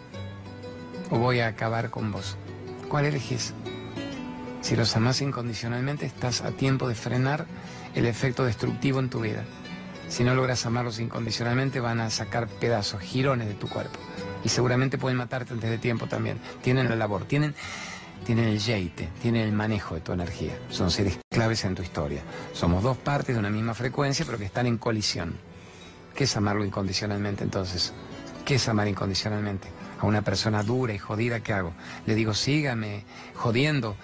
o 1.11 1.19
voy 1.19 1.41
a 1.41 1.47
acabar 1.47 1.91
con 1.91 2.11
vos. 2.11 2.37
¿Cuál 2.89 3.07
elegís? 3.07 3.55
Si 4.61 4.75
los 4.75 4.95
amas 4.97 5.21
incondicionalmente, 5.21 6.07
estás 6.07 6.43
a 6.43 6.51
tiempo 6.51 6.89
de 6.89 6.95
frenar 6.95 7.47
el 7.95 8.07
efecto 8.07 8.45
destructivo 8.45 8.99
en 8.99 9.09
tu 9.09 9.21
vida. 9.21 9.45
Si 10.09 10.25
no 10.25 10.35
logras 10.35 10.67
amarlos 10.67 10.99
incondicionalmente, 10.99 11.81
van 11.81 12.01
a 12.01 12.11
sacar 12.11 12.49
pedazos, 12.49 13.01
girones 13.01 13.49
de 13.49 13.55
tu 13.55 13.69
cuerpo. 13.69 13.99
Y 14.45 14.49
seguramente 14.49 14.99
pueden 14.99 15.17
matarte 15.17 15.53
antes 15.53 15.71
de 15.71 15.79
tiempo 15.79 16.07
también. 16.07 16.39
Tienen 16.61 16.89
la 16.89 16.97
labor, 16.97 17.25
tienen 17.25 17.55
tienen 18.23 18.49
el 18.49 18.59
yeite, 18.59 19.09
tienen 19.21 19.43
el 19.43 19.53
manejo 19.53 19.95
de 19.95 20.01
tu 20.01 20.13
energía. 20.13 20.59
Son 20.71 20.91
seres 20.91 21.19
claves 21.31 21.65
en 21.65 21.75
tu 21.75 21.83
historia. 21.83 22.23
Somos 22.53 22.83
dos 22.83 22.97
partes 22.97 23.35
de 23.35 23.41
una 23.41 23.51
misma 23.51 23.75
frecuencia, 23.75 24.25
pero 24.25 24.39
que 24.39 24.45
están 24.45 24.67
en 24.67 24.79
colisión. 24.79 25.35
¿Qué 26.15 26.25
es 26.25 26.37
amarlo 26.37 26.65
incondicionalmente 26.65 27.45
entonces? 27.45 27.93
¿Qué 28.45 28.57
es 28.57 28.69
amar 28.69 28.89
incondicionalmente? 28.89 29.69
A 30.01 30.07
una 30.07 30.23
persona 30.23 30.63
dura 30.63 30.93
y 30.93 30.99
jodida, 30.99 31.41
¿qué 31.41 31.53
hago? 31.53 31.73
Le 32.07 32.15
digo, 32.15 32.35
sígame, 32.35 33.05
jodiendo, 33.35 33.97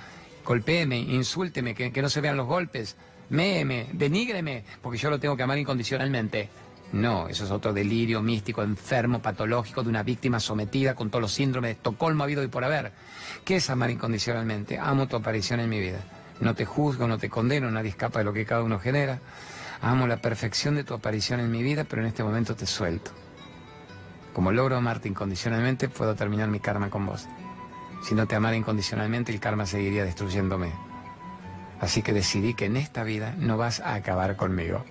golpéeme, 0.44 0.98
insúlteme, 0.98 1.75
que, 1.75 1.92
que 1.92 2.02
no 2.02 2.08
se 2.08 2.20
vean 2.20 2.37
los 2.37 2.46
golpes, 2.46 2.96
méeme, 3.30 3.88
denígreme, 3.92 4.64
porque 4.80 4.98
yo 4.98 5.10
lo 5.10 5.18
tengo 5.18 5.37
que 5.37 5.42
amar 5.42 5.58
incondicionalmente. 5.58 6.48
No, 6.92 7.28
eso 7.28 7.45
es 7.45 7.50
otro 7.50 7.75
delirio 7.75 8.23
místico, 8.23 8.62
enfermo, 8.62 9.21
patológico 9.21 9.83
de 9.83 9.90
una 9.90 10.02
víctima 10.02 10.40
sometida 10.40 10.95
con 10.95 11.11
todos 11.11 11.21
los 11.21 11.33
síndromes 11.33 11.68
de 11.68 11.73
Estocolmo 11.73 12.25
habido 12.25 12.42
y 12.42 12.49
por 12.49 12.64
haber. 12.64 12.92
¿Qué 13.45 13.57
es 13.57 13.68
amar 13.68 13.90
incondicionalmente? 13.90 14.78
Amo 14.78 15.07
tu 15.07 15.16
aparición 15.16 15.61
en 15.61 15.68
mi 15.68 15.80
vida. 15.80 15.99
No 16.40 16.54
te 16.54 16.64
juzgo, 16.64 17.07
no 17.07 17.18
te 17.18 17.28
condeno, 17.28 17.71
nadie 17.71 17.90
escapa 17.90 18.21
de 18.21 18.25
lo 18.25 18.33
que 18.33 18.47
cada 18.47 18.62
uno 18.62 18.78
genera. 18.78 19.18
Amo 19.83 20.07
la 20.07 20.16
perfección 20.16 20.76
de 20.76 20.85
tu 20.85 20.95
aparición 20.95 21.40
en 21.40 21.50
mi 21.50 21.62
vida, 21.62 21.85
pero 21.85 22.00
en 22.00 22.09
este 22.09 22.25
momento 22.25 22.57
te 22.57 22.64
suelto. 22.64 23.11
Como 24.33 24.50
logro 24.50 24.76
amarte 24.76 25.09
incondicionalmente, 25.09 25.88
puedo 25.88 26.14
terminar 26.14 26.49
mi 26.49 26.61
karma 26.61 26.88
con 26.88 27.04
vos. 27.04 27.28
Si 28.02 28.14
no 28.14 28.26
te 28.26 28.37
amara 28.37 28.57
incondicionalmente, 28.57 29.30
el 29.30 29.40
karma 29.40 29.66
seguiría 29.66 30.04
destruyéndome. 30.04 30.73
Así 31.80 32.02
que 32.02 32.12
decidí 32.12 32.54
que 32.54 32.64
en 32.64 32.76
esta 32.76 33.04
vida 33.04 33.35
no 33.37 33.57
vas 33.57 33.80
a 33.80 33.95
acabar 33.95 34.37
conmigo. 34.37 34.85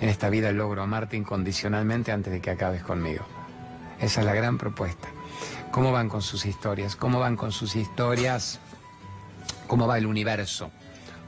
En 0.00 0.08
esta 0.08 0.30
vida 0.30 0.50
logro 0.52 0.82
amarte 0.82 1.16
incondicionalmente 1.16 2.12
antes 2.12 2.32
de 2.32 2.40
que 2.40 2.50
acabes 2.50 2.82
conmigo. 2.82 3.24
Esa 4.00 4.20
es 4.20 4.26
la 4.26 4.34
gran 4.34 4.58
propuesta. 4.58 5.08
¿Cómo 5.70 5.92
van 5.92 6.08
con 6.08 6.22
sus 6.22 6.44
historias? 6.44 6.96
¿Cómo 6.96 7.20
van 7.20 7.36
con 7.36 7.52
sus 7.52 7.76
historias? 7.76 8.58
¿Cómo 9.66 9.86
va 9.86 9.96
el 9.96 10.06
universo? 10.06 10.70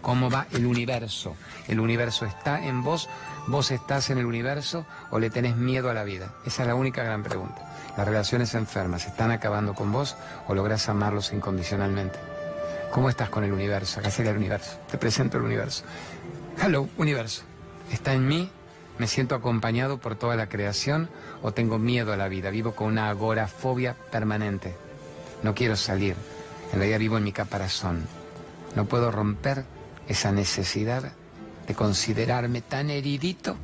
¿Cómo 0.02 0.28
va 0.28 0.46
el 0.52 0.66
universo? 0.66 1.34
¿El 1.66 1.80
universo 1.80 2.26
está 2.26 2.62
en 2.62 2.82
vos? 2.82 3.08
¿Vos 3.46 3.70
estás 3.70 4.10
en 4.10 4.18
el 4.18 4.26
universo 4.26 4.84
o 5.10 5.18
le 5.18 5.30
tenés 5.30 5.56
miedo 5.56 5.88
a 5.88 5.94
la 5.94 6.04
vida? 6.04 6.34
Esa 6.44 6.62
es 6.62 6.68
la 6.68 6.74
única 6.74 7.02
gran 7.02 7.22
pregunta. 7.22 7.62
¿Las 7.96 8.06
relaciones 8.06 8.54
enfermas 8.54 9.06
están 9.06 9.30
acabando 9.30 9.74
con 9.74 9.92
vos 9.92 10.16
o 10.46 10.54
lográs 10.54 10.90
amarlos 10.90 11.32
incondicionalmente? 11.32 12.18
¿Cómo 12.92 13.08
estás 13.08 13.30
con 13.30 13.44
el 13.44 13.52
universo? 13.52 14.00
Acá 14.00 14.10
sería 14.10 14.32
el 14.32 14.36
universo. 14.36 14.78
Te 14.90 14.98
presento 14.98 15.38
el 15.38 15.44
universo. 15.44 15.84
Hello, 16.62 16.88
universo. 16.98 17.44
¿Está 17.90 18.14
en 18.14 18.26
mí 18.26 18.50
¿Me 18.98 19.08
siento 19.08 19.34
acompañado 19.34 19.98
por 19.98 20.14
toda 20.14 20.36
la 20.36 20.48
creación 20.48 21.08
o 21.42 21.52
tengo 21.52 21.78
miedo 21.78 22.12
a 22.12 22.16
la 22.16 22.28
vida? 22.28 22.50
Vivo 22.50 22.76
con 22.76 22.86
una 22.88 23.08
agorafobia 23.08 23.94
permanente. 23.94 24.74
No 25.42 25.54
quiero 25.54 25.74
salir. 25.74 26.14
En 26.72 26.78
realidad 26.78 27.00
vivo 27.00 27.18
en 27.18 27.24
mi 27.24 27.32
caparazón. 27.32 28.06
No 28.76 28.86
puedo 28.86 29.10
romper 29.10 29.64
esa 30.06 30.30
necesidad 30.30 31.12
de 31.66 31.74
considerarme 31.74 32.60
tan 32.60 32.88
heridito, 32.88 33.56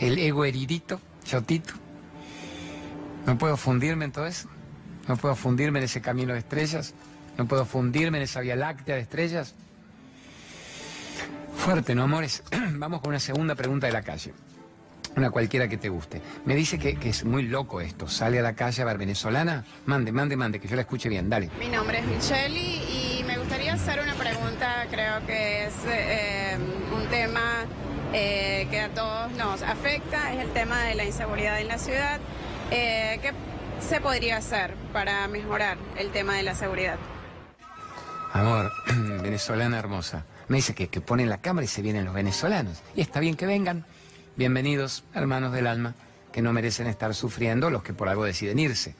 el 0.00 0.18
ego 0.18 0.44
heridito, 0.44 1.00
chotito. 1.24 1.74
No 3.26 3.38
puedo 3.38 3.56
fundirme 3.56 4.04
en 4.04 4.12
todo 4.12 4.26
eso. 4.26 4.48
No 5.08 5.16
puedo 5.16 5.34
fundirme 5.34 5.78
en 5.78 5.86
ese 5.86 6.02
camino 6.02 6.34
de 6.34 6.40
estrellas. 6.40 6.92
No 7.38 7.46
puedo 7.46 7.64
fundirme 7.64 8.18
en 8.18 8.24
esa 8.24 8.40
vía 8.40 8.54
láctea 8.54 8.96
de 8.96 9.00
estrellas. 9.00 9.54
Fuerte, 11.56 11.94
¿no, 11.94 12.04
amores? 12.04 12.42
Vamos 12.72 13.00
con 13.00 13.10
una 13.10 13.20
segunda 13.20 13.54
pregunta 13.54 13.86
de 13.86 13.92
la 13.92 14.02
calle 14.02 14.32
una 15.16 15.30
cualquiera 15.30 15.68
que 15.68 15.76
te 15.76 15.88
guste. 15.88 16.20
Me 16.44 16.54
dice 16.54 16.78
que, 16.78 16.96
es 17.08 17.24
muy 17.24 17.44
loco 17.44 17.80
esto. 17.80 18.08
Sale 18.08 18.38
a 18.38 18.42
la 18.42 18.54
calle 18.54 18.82
a 18.82 18.84
ver 18.84 18.98
venezolana. 18.98 19.64
Mande, 19.86 20.12
mande, 20.12 20.36
mande, 20.36 20.60
que 20.60 20.68
yo 20.68 20.76
la 20.76 20.82
escuche 20.82 21.08
bien. 21.08 21.30
Dale. 21.30 21.50
Mi 21.58 21.68
nombre 21.68 21.98
es 21.98 22.06
Michelle 22.06 22.58
y 22.58 23.24
me 23.26 23.38
gustaría 23.38 23.74
hacer 23.74 24.00
una 24.00 24.14
pregunta. 24.14 24.86
Creo 24.90 25.24
que 25.26 25.66
es 25.66 25.74
eh, 25.86 26.58
un 26.94 27.06
tema 27.08 27.64
eh, 28.12 28.66
que 28.70 28.80
a 28.80 28.88
todos 28.90 29.32
nos 29.32 29.62
afecta. 29.62 30.32
Es 30.32 30.40
el 30.40 30.50
tema 30.50 30.82
de 30.82 30.94
la 30.94 31.04
inseguridad 31.04 31.60
en 31.60 31.68
la 31.68 31.78
ciudad. 31.78 32.18
Eh, 32.70 33.18
¿Qué 33.22 33.32
se 33.80 34.00
podría 34.00 34.38
hacer 34.38 34.74
para 34.92 35.26
mejorar 35.28 35.76
el 35.96 36.10
tema 36.10 36.34
de 36.34 36.42
la 36.42 36.54
seguridad? 36.54 36.98
Amor, 38.32 38.72
venezolana 39.22 39.78
hermosa. 39.78 40.24
Me 40.48 40.56
dice 40.56 40.74
que, 40.74 40.88
que 40.88 41.00
ponen 41.00 41.28
la 41.28 41.38
cámara 41.38 41.64
y 41.64 41.68
se 41.68 41.82
vienen 41.82 42.04
los 42.04 42.14
venezolanos. 42.14 42.82
Y 42.94 43.00
está 43.00 43.20
bien 43.20 43.36
que 43.36 43.46
vengan. 43.46 43.84
Bienvenidos, 44.36 45.04
hermanos 45.14 45.52
del 45.52 45.66
alma, 45.66 45.94
que 46.32 46.42
no 46.42 46.52
merecen 46.52 46.86
estar 46.86 47.14
sufriendo 47.14 47.70
los 47.70 47.82
que 47.82 47.94
por 47.94 48.08
algo 48.08 48.24
deciden 48.24 48.58
irse. 48.58 48.94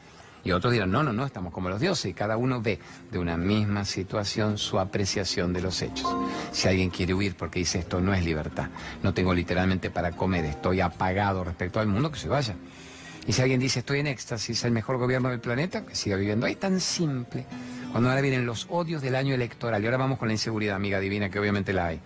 Y 0.45 0.53
otros 0.53 0.73
dirán, 0.73 0.91
no, 0.91 1.03
no, 1.03 1.13
no, 1.13 1.25
estamos 1.25 1.53
como 1.53 1.71
los 1.71 1.81
dioses 1.81 2.11
y 2.11 2.15
cada 2.15 2.37
uno 2.37 2.61
ve 2.61 2.79
de 3.11 3.19
una 3.19 3.37
misma 3.37 3.85
situación 3.85 4.59
su 4.59 4.79
apreciación 4.79 5.53
de 5.53 5.63
los 5.63 5.81
hechos. 5.81 6.07
Si 6.53 6.69
alguien 6.69 6.91
quiere 6.91 7.15
huir 7.15 7.35
porque 7.35 7.61
dice 7.61 7.79
esto 7.79 8.01
no 8.01 8.13
es 8.13 8.23
libertad, 8.23 8.69
no 9.03 9.15
tengo 9.15 9.33
literalmente 9.33 9.91
para 9.91 10.13
comer, 10.13 10.45
estoy 10.45 10.83
apagado 10.83 11.45
respecto 11.45 11.81
al 11.81 11.87
mundo, 11.87 12.13
que 12.13 12.19
se 12.19 12.29
vaya. 12.29 12.57
Y 13.27 13.33
si 13.33 13.43
alguien 13.43 13.61
dice 13.61 13.81
estoy 13.81 14.01
en 14.01 14.07
éxtasis, 14.07 14.65
el 14.65 14.73
mejor 14.73 14.99
gobierno 14.99 15.31
del 15.31 15.41
planeta, 15.41 15.87
que 15.87 15.95
siga 15.95 16.17
viviendo 16.17 16.47
ahí, 16.47 16.57
tan 16.57 16.81
simple. 16.81 17.47
Cuando 17.91 18.11
ahora 18.11 18.21
vienen 18.21 18.45
los 18.45 18.67
odios 18.71 19.03
del 19.03 19.15
año 19.15 19.35
electoral, 19.35 19.83
y 19.83 19.87
ahora 19.87 19.99
vamos 19.99 20.19
con 20.19 20.29
la 20.29 20.35
inseguridad, 20.35 20.77
amiga 20.77 21.01
divina, 21.01 21.31
que 21.31 21.39
obviamente 21.39 21.73
la 21.73 21.87
hay 21.87 22.01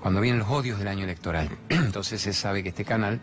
cuando 0.00 0.20
vienen 0.20 0.40
los 0.40 0.48
odios 0.48 0.78
del 0.78 0.88
año 0.88 1.04
electoral. 1.04 1.48
Entonces 1.68 2.20
se 2.20 2.32
sabe 2.32 2.62
que 2.62 2.70
este 2.70 2.84
canal 2.84 3.20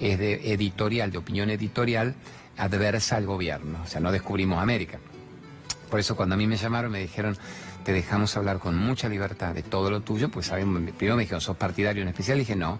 es 0.00 0.18
de 0.18 0.52
editorial, 0.52 1.10
de 1.10 1.18
opinión 1.18 1.50
editorial 1.50 2.14
adversa 2.56 3.16
al 3.16 3.26
gobierno. 3.26 3.80
O 3.82 3.86
sea, 3.86 4.00
no 4.00 4.12
descubrimos 4.12 4.62
América. 4.62 4.98
Por 5.92 6.00
eso 6.00 6.16
cuando 6.16 6.36
a 6.36 6.38
mí 6.38 6.46
me 6.46 6.56
llamaron 6.56 6.90
me 6.90 7.00
dijeron, 7.00 7.36
te 7.84 7.92
dejamos 7.92 8.34
hablar 8.38 8.58
con 8.60 8.78
mucha 8.78 9.10
libertad 9.10 9.54
de 9.54 9.62
todo 9.62 9.90
lo 9.90 10.00
tuyo, 10.00 10.30
pues 10.30 10.48
primero 10.48 11.16
me 11.16 11.24
dijeron, 11.24 11.42
¿sos 11.42 11.54
partidario 11.58 12.00
en 12.00 12.08
especial? 12.08 12.38
Dije, 12.38 12.56
no. 12.56 12.78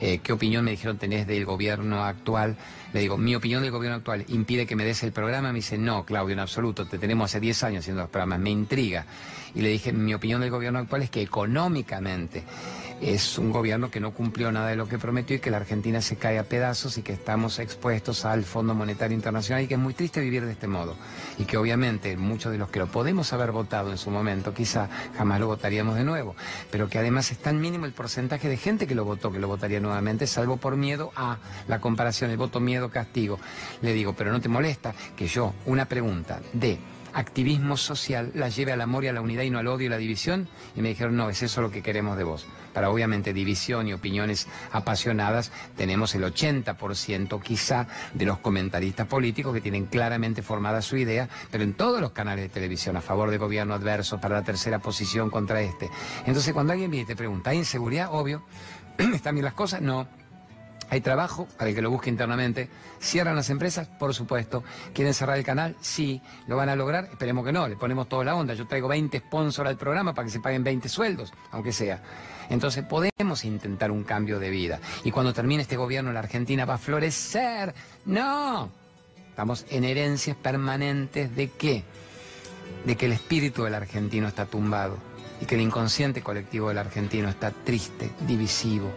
Eh, 0.00 0.18
¿Qué 0.18 0.32
opinión 0.32 0.64
me 0.64 0.72
dijeron 0.72 0.98
tenés 0.98 1.28
del 1.28 1.44
gobierno 1.44 2.02
actual? 2.02 2.56
Le 2.92 2.98
digo, 2.98 3.16
mi 3.16 3.36
opinión 3.36 3.62
del 3.62 3.70
gobierno 3.70 3.98
actual 3.98 4.24
impide 4.26 4.66
que 4.66 4.74
me 4.74 4.84
des 4.84 5.04
el 5.04 5.12
programa. 5.12 5.52
Me 5.52 5.58
dice, 5.58 5.78
no, 5.78 6.04
Claudio, 6.04 6.32
en 6.32 6.40
absoluto, 6.40 6.84
te 6.84 6.98
tenemos 6.98 7.30
hace 7.30 7.38
10 7.38 7.62
años 7.62 7.84
haciendo 7.84 8.02
los 8.02 8.10
programas, 8.10 8.40
me 8.40 8.50
intriga. 8.50 9.06
Y 9.54 9.60
le 9.60 9.68
dije, 9.68 9.92
mi 9.92 10.12
opinión 10.12 10.40
del 10.40 10.50
gobierno 10.50 10.80
actual 10.80 11.02
es 11.02 11.10
que 11.10 11.22
económicamente 11.22 12.42
es 13.00 13.38
un 13.38 13.52
gobierno 13.52 13.90
que 13.90 14.00
no 14.00 14.12
cumplió 14.12 14.50
nada 14.50 14.68
de 14.68 14.76
lo 14.76 14.88
que 14.88 14.98
prometió 14.98 15.36
y 15.36 15.40
que 15.40 15.50
la 15.50 15.58
Argentina 15.58 16.00
se 16.00 16.16
cae 16.16 16.38
a 16.38 16.44
pedazos 16.44 16.98
y 16.98 17.02
que 17.02 17.12
estamos 17.12 17.58
expuestos 17.58 18.24
al 18.24 18.44
Fondo 18.44 18.74
Monetario 18.74 19.14
Internacional 19.14 19.62
y 19.62 19.68
que 19.68 19.74
es 19.74 19.80
muy 19.80 19.94
triste 19.94 20.20
vivir 20.20 20.44
de 20.44 20.52
este 20.52 20.66
modo. 20.66 20.96
Y 21.38 21.44
que 21.44 21.56
obviamente 21.56 22.16
muchos 22.16 22.52
de 22.52 22.58
los 22.58 22.70
que 22.70 22.80
lo 22.80 22.88
podemos 22.88 23.32
haber 23.32 23.52
votado 23.52 23.90
en 23.90 23.98
su 23.98 24.10
momento, 24.10 24.52
quizá 24.52 24.88
jamás 25.16 25.40
lo 25.40 25.46
votaríamos 25.46 25.94
de 25.96 26.04
nuevo, 26.04 26.34
pero 26.70 26.88
que 26.88 26.98
además 26.98 27.30
es 27.30 27.38
tan 27.38 27.60
mínimo 27.60 27.86
el 27.86 27.92
porcentaje 27.92 28.48
de 28.48 28.56
gente 28.56 28.86
que 28.86 28.94
lo 28.94 29.04
votó, 29.04 29.30
que 29.30 29.38
lo 29.38 29.48
votaría 29.48 29.80
nuevamente, 29.80 30.26
salvo 30.26 30.56
por 30.56 30.76
miedo 30.76 31.12
a 31.14 31.38
la 31.68 31.80
comparación, 31.80 32.30
el 32.30 32.36
voto 32.36 32.60
miedo 32.60 32.90
castigo. 32.90 33.38
Le 33.82 33.92
digo, 33.92 34.14
pero 34.14 34.32
no 34.32 34.40
te 34.40 34.48
molesta 34.48 34.94
que 35.16 35.26
yo, 35.26 35.54
una 35.66 35.86
pregunta 35.86 36.40
de 36.52 36.78
activismo 37.12 37.76
social 37.76 38.30
la 38.34 38.48
lleve 38.48 38.72
al 38.72 38.80
amor 38.80 39.04
y 39.04 39.08
a 39.08 39.12
la 39.12 39.20
unidad 39.20 39.42
y 39.42 39.50
no 39.50 39.58
al 39.58 39.66
odio 39.66 39.86
y 39.86 39.88
la 39.90 39.96
división? 39.98 40.48
Y 40.76 40.82
me 40.82 40.88
dijeron, 40.88 41.16
no, 41.16 41.30
es 41.30 41.42
eso 41.42 41.62
lo 41.62 41.70
que 41.70 41.82
queremos 41.82 42.16
de 42.16 42.24
vos. 42.24 42.46
Para 42.72 42.90
obviamente 42.90 43.32
división 43.32 43.88
y 43.88 43.92
opiniones 43.92 44.46
apasionadas, 44.72 45.50
tenemos 45.76 46.14
el 46.14 46.24
80% 46.24 47.42
quizá 47.42 47.86
de 48.14 48.26
los 48.26 48.38
comentaristas 48.38 49.06
políticos 49.06 49.54
que 49.54 49.60
tienen 49.60 49.86
claramente 49.86 50.42
formada 50.42 50.82
su 50.82 50.96
idea, 50.96 51.28
pero 51.50 51.64
en 51.64 51.74
todos 51.74 52.00
los 52.00 52.12
canales 52.12 52.44
de 52.44 52.48
televisión, 52.48 52.96
a 52.96 53.00
favor 53.00 53.30
de 53.30 53.38
gobierno 53.38 53.74
adverso, 53.74 54.20
para 54.20 54.36
la 54.36 54.44
tercera 54.44 54.78
posición 54.78 55.30
contra 55.30 55.60
este. 55.60 55.90
Entonces, 56.26 56.52
cuando 56.52 56.72
alguien 56.72 56.90
viene 56.90 57.04
y 57.04 57.06
te 57.06 57.16
pregunta, 57.16 57.50
¿hay 57.50 57.58
inseguridad? 57.58 58.08
Obvio. 58.12 58.42
¿Están 58.98 59.34
bien 59.34 59.44
las 59.44 59.54
cosas? 59.54 59.80
No. 59.80 60.17
Hay 60.90 61.02
trabajo 61.02 61.46
para 61.58 61.68
el 61.68 61.76
que 61.76 61.82
lo 61.82 61.90
busque 61.90 62.08
internamente. 62.08 62.68
¿Cierran 62.98 63.36
las 63.36 63.50
empresas? 63.50 63.88
Por 63.88 64.14
supuesto. 64.14 64.64
¿Quieren 64.94 65.12
cerrar 65.12 65.36
el 65.36 65.44
canal? 65.44 65.76
Sí. 65.80 66.22
¿Lo 66.46 66.56
van 66.56 66.70
a 66.70 66.76
lograr? 66.76 67.08
Esperemos 67.10 67.44
que 67.44 67.52
no. 67.52 67.68
Le 67.68 67.76
ponemos 67.76 68.08
toda 68.08 68.24
la 68.24 68.34
onda. 68.34 68.54
Yo 68.54 68.66
traigo 68.66 68.88
20 68.88 69.18
sponsors 69.18 69.68
al 69.68 69.76
programa 69.76 70.14
para 70.14 70.26
que 70.26 70.32
se 70.32 70.40
paguen 70.40 70.64
20 70.64 70.88
sueldos, 70.88 71.32
aunque 71.50 71.72
sea. 71.72 72.02
Entonces 72.48 72.84
podemos 72.84 73.44
intentar 73.44 73.90
un 73.90 74.02
cambio 74.02 74.38
de 74.38 74.48
vida. 74.48 74.80
Y 75.04 75.10
cuando 75.10 75.34
termine 75.34 75.62
este 75.62 75.76
gobierno, 75.76 76.12
la 76.12 76.20
Argentina 76.20 76.64
va 76.64 76.74
a 76.74 76.78
florecer. 76.78 77.74
No. 78.06 78.70
Estamos 79.28 79.66
en 79.68 79.84
herencias 79.84 80.36
permanentes 80.36 81.36
de 81.36 81.50
qué? 81.50 81.84
De 82.86 82.96
que 82.96 83.06
el 83.06 83.12
espíritu 83.12 83.64
del 83.64 83.74
argentino 83.74 84.26
está 84.26 84.46
tumbado 84.46 84.96
y 85.40 85.44
que 85.44 85.54
el 85.54 85.60
inconsciente 85.60 86.22
colectivo 86.22 86.68
del 86.68 86.78
argentino 86.78 87.28
está 87.28 87.50
triste, 87.50 88.10
divisivo 88.26 88.90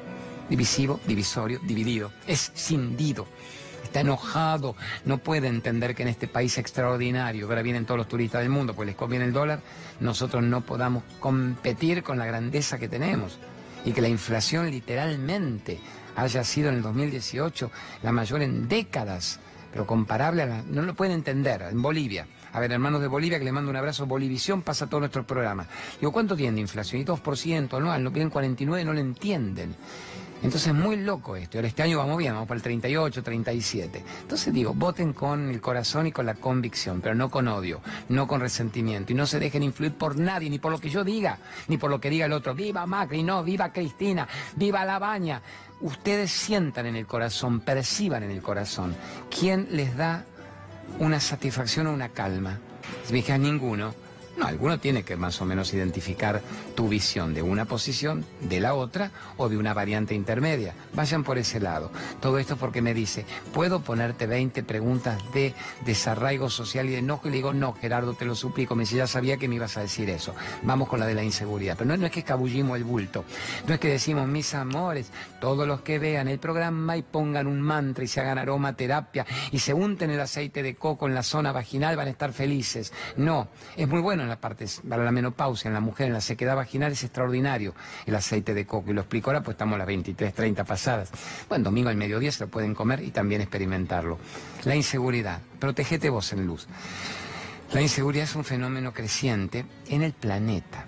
divisivo, 0.51 0.99
divisorio, 1.07 1.59
dividido, 1.63 2.11
es 2.27 2.51
cindido. 2.53 3.25
Está 3.83 4.01
enojado, 4.01 4.75
no 5.05 5.17
puede 5.17 5.47
entender 5.47 5.95
que 5.95 6.03
en 6.03 6.09
este 6.09 6.27
país 6.27 6.57
extraordinario, 6.57 7.47
ahora 7.47 7.61
vienen 7.61 7.85
todos 7.85 7.97
los 7.97 8.07
turistas 8.07 8.41
del 8.41 8.49
mundo, 8.49 8.73
pues 8.73 8.85
les 8.85 8.95
conviene 8.95 9.25
el 9.25 9.33
dólar, 9.33 9.61
nosotros 10.01 10.43
no 10.43 10.61
podamos 10.61 11.03
competir 11.19 12.03
con 12.03 12.17
la 12.17 12.25
grandeza 12.25 12.77
que 12.77 12.89
tenemos 12.89 13.39
y 13.85 13.93
que 13.93 14.01
la 14.01 14.09
inflación 14.09 14.69
literalmente 14.69 15.79
haya 16.15 16.43
sido 16.43 16.69
en 16.69 16.75
el 16.75 16.81
2018 16.81 17.71
la 18.03 18.11
mayor 18.11 18.41
en 18.41 18.67
décadas, 18.67 19.39
pero 19.71 19.87
comparable 19.87 20.43
a 20.43 20.45
la... 20.45 20.63
No 20.63 20.81
lo 20.81 20.93
pueden 20.93 21.13
entender. 21.13 21.61
En 21.61 21.81
Bolivia 21.81 22.27
A 22.51 22.59
ver, 22.59 22.73
hermanos 22.73 23.01
de 23.01 23.07
Bolivia, 23.07 23.39
que 23.39 23.45
le 23.45 23.53
mando 23.53 23.69
un 23.69 23.77
abrazo, 23.77 24.05
Bolivisión 24.05 24.61
pasa 24.61 24.87
todo 24.87 24.99
nuestro 24.99 25.25
programa. 25.25 25.65
Digo, 25.99 26.11
¿cuánto 26.11 26.35
tiene 26.35 26.55
de 26.55 26.61
inflación? 26.61 27.01
Y 27.01 27.05
2% 27.05 27.77
anual, 27.77 28.03
no 28.03 28.11
piden 28.11 28.29
49, 28.29 28.83
no 28.83 28.93
lo 28.93 28.99
entienden. 28.99 29.75
Entonces 30.43 30.67
es 30.67 30.73
muy 30.73 30.97
loco 30.97 31.35
esto. 31.35 31.57
Ahora 31.57 31.67
este 31.67 31.83
año 31.83 31.99
vamos 31.99 32.17
bien, 32.17 32.33
vamos 32.33 32.47
para 32.47 32.57
el 32.57 32.63
38, 32.63 33.21
37. 33.21 34.03
Entonces 34.21 34.53
digo, 34.53 34.73
voten 34.73 35.13
con 35.13 35.49
el 35.49 35.61
corazón 35.61 36.07
y 36.07 36.11
con 36.11 36.25
la 36.25 36.33
convicción, 36.33 36.99
pero 37.01 37.13
no 37.13 37.29
con 37.29 37.47
odio, 37.47 37.81
no 38.09 38.27
con 38.27 38.41
resentimiento. 38.41 39.11
Y 39.11 39.15
no 39.15 39.27
se 39.27 39.39
dejen 39.39 39.63
influir 39.63 39.93
por 39.93 40.17
nadie, 40.17 40.49
ni 40.49 40.57
por 40.57 40.71
lo 40.71 40.79
que 40.79 40.89
yo 40.89 41.03
diga, 41.03 41.37
ni 41.67 41.77
por 41.77 41.91
lo 41.91 42.01
que 42.01 42.09
diga 42.09 42.25
el 42.25 42.33
otro. 42.33 42.55
Viva 42.55 42.85
Macri, 42.87 43.21
no, 43.21 43.43
viva 43.43 43.71
Cristina, 43.71 44.27
viva 44.55 44.83
La 44.83 44.97
Baña. 44.97 45.41
Ustedes 45.81 46.31
sientan 46.31 46.87
en 46.87 46.95
el 46.95 47.05
corazón, 47.05 47.59
perciban 47.59 48.23
en 48.23 48.31
el 48.31 48.41
corazón. 48.41 48.95
¿Quién 49.29 49.67
les 49.71 49.95
da 49.95 50.25
una 50.99 51.19
satisfacción 51.19 51.87
o 51.87 51.93
una 51.93 52.09
calma? 52.09 52.59
Si 53.05 53.13
me 53.13 53.17
dijeras 53.17 53.41
ninguno, 53.41 53.93
no, 54.37 54.45
alguno 54.45 54.79
tiene 54.79 55.03
que 55.03 55.17
más 55.17 55.41
o 55.41 55.45
menos 55.45 55.73
identificar 55.73 56.41
tu 56.75 56.87
visión 56.87 57.33
de 57.33 57.41
una 57.41 57.65
posición, 57.65 58.25
de 58.41 58.59
la 58.59 58.73
otra 58.73 59.11
o 59.37 59.49
de 59.49 59.57
una 59.57 59.73
variante 59.73 60.15
intermedia. 60.15 60.73
Vayan 60.93 61.23
por 61.23 61.37
ese 61.37 61.59
lado. 61.59 61.91
Todo 62.19 62.39
esto 62.39 62.57
porque 62.57 62.81
me 62.81 62.93
dice, 62.93 63.25
¿puedo 63.53 63.81
ponerte 63.81 64.27
20 64.27 64.63
preguntas 64.63 65.21
de 65.33 65.53
desarraigo 65.85 66.49
social 66.49 66.87
y 66.87 66.91
de 66.91 66.97
enojo? 66.99 67.27
Y 67.27 67.31
le 67.31 67.37
digo, 67.37 67.53
no, 67.53 67.73
Gerardo, 67.73 68.13
te 68.13 68.25
lo 68.25 68.35
suplico. 68.35 68.75
Me 68.75 68.83
dice, 68.83 68.95
ya 68.95 69.07
sabía 69.07 69.37
que 69.37 69.47
me 69.47 69.55
ibas 69.55 69.77
a 69.77 69.81
decir 69.81 70.09
eso. 70.09 70.33
Vamos 70.63 70.87
con 70.87 70.99
la 70.99 71.05
de 71.05 71.15
la 71.15 71.23
inseguridad. 71.23 71.75
Pero 71.77 71.95
no, 71.95 72.05
es 72.05 72.11
que 72.11 72.19
escabullimos 72.21 72.77
el 72.77 72.83
bulto. 72.83 73.25
No 73.67 73.73
es 73.73 73.79
que 73.79 73.89
decimos, 73.89 74.27
mis 74.27 74.53
amores, 74.53 75.11
todos 75.39 75.67
los 75.67 75.81
que 75.81 75.99
vean 75.99 76.27
el 76.27 76.39
programa 76.39 76.97
y 76.97 77.01
pongan 77.01 77.47
un 77.47 77.61
mantra 77.61 78.03
y 78.03 78.07
se 78.07 78.21
hagan 78.21 78.37
aromaterapia 78.37 79.25
y 79.51 79.59
se 79.59 79.73
unten 79.73 80.09
el 80.11 80.19
aceite 80.19 80.63
de 80.63 80.75
coco 80.75 81.07
en 81.07 81.15
la 81.15 81.23
zona 81.23 81.51
vaginal 81.51 81.95
van 81.95 82.07
a 82.07 82.11
estar 82.11 82.33
felices. 82.33 82.93
No, 83.17 83.49
es 83.75 83.87
muy 83.87 84.01
bueno 84.01 84.23
en 84.23 84.29
la 84.31 84.39
parte, 84.39 84.65
para 84.87 85.03
la 85.03 85.11
menopausia, 85.11 85.67
en 85.67 85.73
la 85.73 85.79
mujer, 85.79 86.07
en 86.07 86.13
la 86.13 86.21
sequedad 86.21 86.55
vaginal 86.55 86.91
es 86.91 87.03
extraordinario 87.03 87.75
el 88.05 88.15
aceite 88.15 88.53
de 88.53 88.65
coco. 88.65 88.91
Y 88.91 88.93
lo 88.93 89.01
explico 89.01 89.29
ahora, 89.29 89.43
pues 89.43 89.55
estamos 89.55 89.75
a 89.75 89.79
las 89.79 89.87
23, 89.87 90.33
30 90.33 90.63
pasadas. 90.63 91.11
Bueno, 91.47 91.65
domingo 91.65 91.89
al 91.89 91.97
mediodía 91.97 92.31
se 92.31 92.45
lo 92.45 92.49
pueden 92.49 92.73
comer 92.73 93.03
y 93.03 93.11
también 93.11 93.41
experimentarlo. 93.41 94.17
La 94.63 94.75
inseguridad. 94.75 95.41
Protégete 95.59 96.09
vos 96.09 96.31
en 96.33 96.45
luz. 96.45 96.67
La 97.73 97.81
inseguridad 97.81 98.25
es 98.25 98.35
un 98.35 98.43
fenómeno 98.43 98.93
creciente 98.93 99.65
en 99.87 100.01
el 100.01 100.13
planeta. 100.13 100.85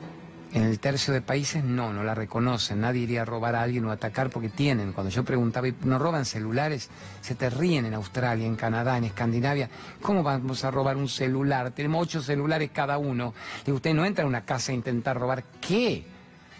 En 0.54 0.62
el 0.62 0.80
tercio 0.80 1.12
de 1.16 1.22
países 1.22 1.64
no, 1.64 1.92
no 1.94 2.04
la 2.04 2.14
reconocen. 2.14 2.82
Nadie 2.82 3.02
iría 3.02 3.24
a 3.24 3.26
robar 3.26 3.56
a 3.56 3.64
alguien 3.64 3.86
o 3.86 3.92
atacar 3.92 4.30
porque 4.30 4.50
tienen. 4.50 4.94
Cuando 4.94 5.10
yo 5.10 5.24
preguntaba, 5.24 5.68
¿no 5.84 5.98
roban 5.98 6.26
celulares? 6.26 6.92
Se 7.22 7.34
te 7.34 7.50
ríen 7.50 7.86
en 7.86 7.96
Australia, 7.96 8.46
en 8.46 8.56
Canadá, 8.56 8.96
en 9.00 9.06
Escandinavia. 9.06 9.68
¿Cómo 10.00 10.22
vamos 10.22 10.64
a 10.64 10.70
robar 10.70 10.96
un 10.96 11.10
celular? 11.10 11.72
Tenemos 11.72 12.04
ocho 12.04 12.22
celulares 12.22 12.70
cada 12.72 13.00
uno. 13.00 13.34
Y 13.66 13.72
usted 13.72 13.96
no 13.96 14.06
entra 14.06 14.26
a 14.26 14.28
una 14.28 14.46
casa 14.46 14.72
a 14.72 14.76
intentar 14.76 15.18
robar. 15.18 15.44
¿Qué? 15.60 16.06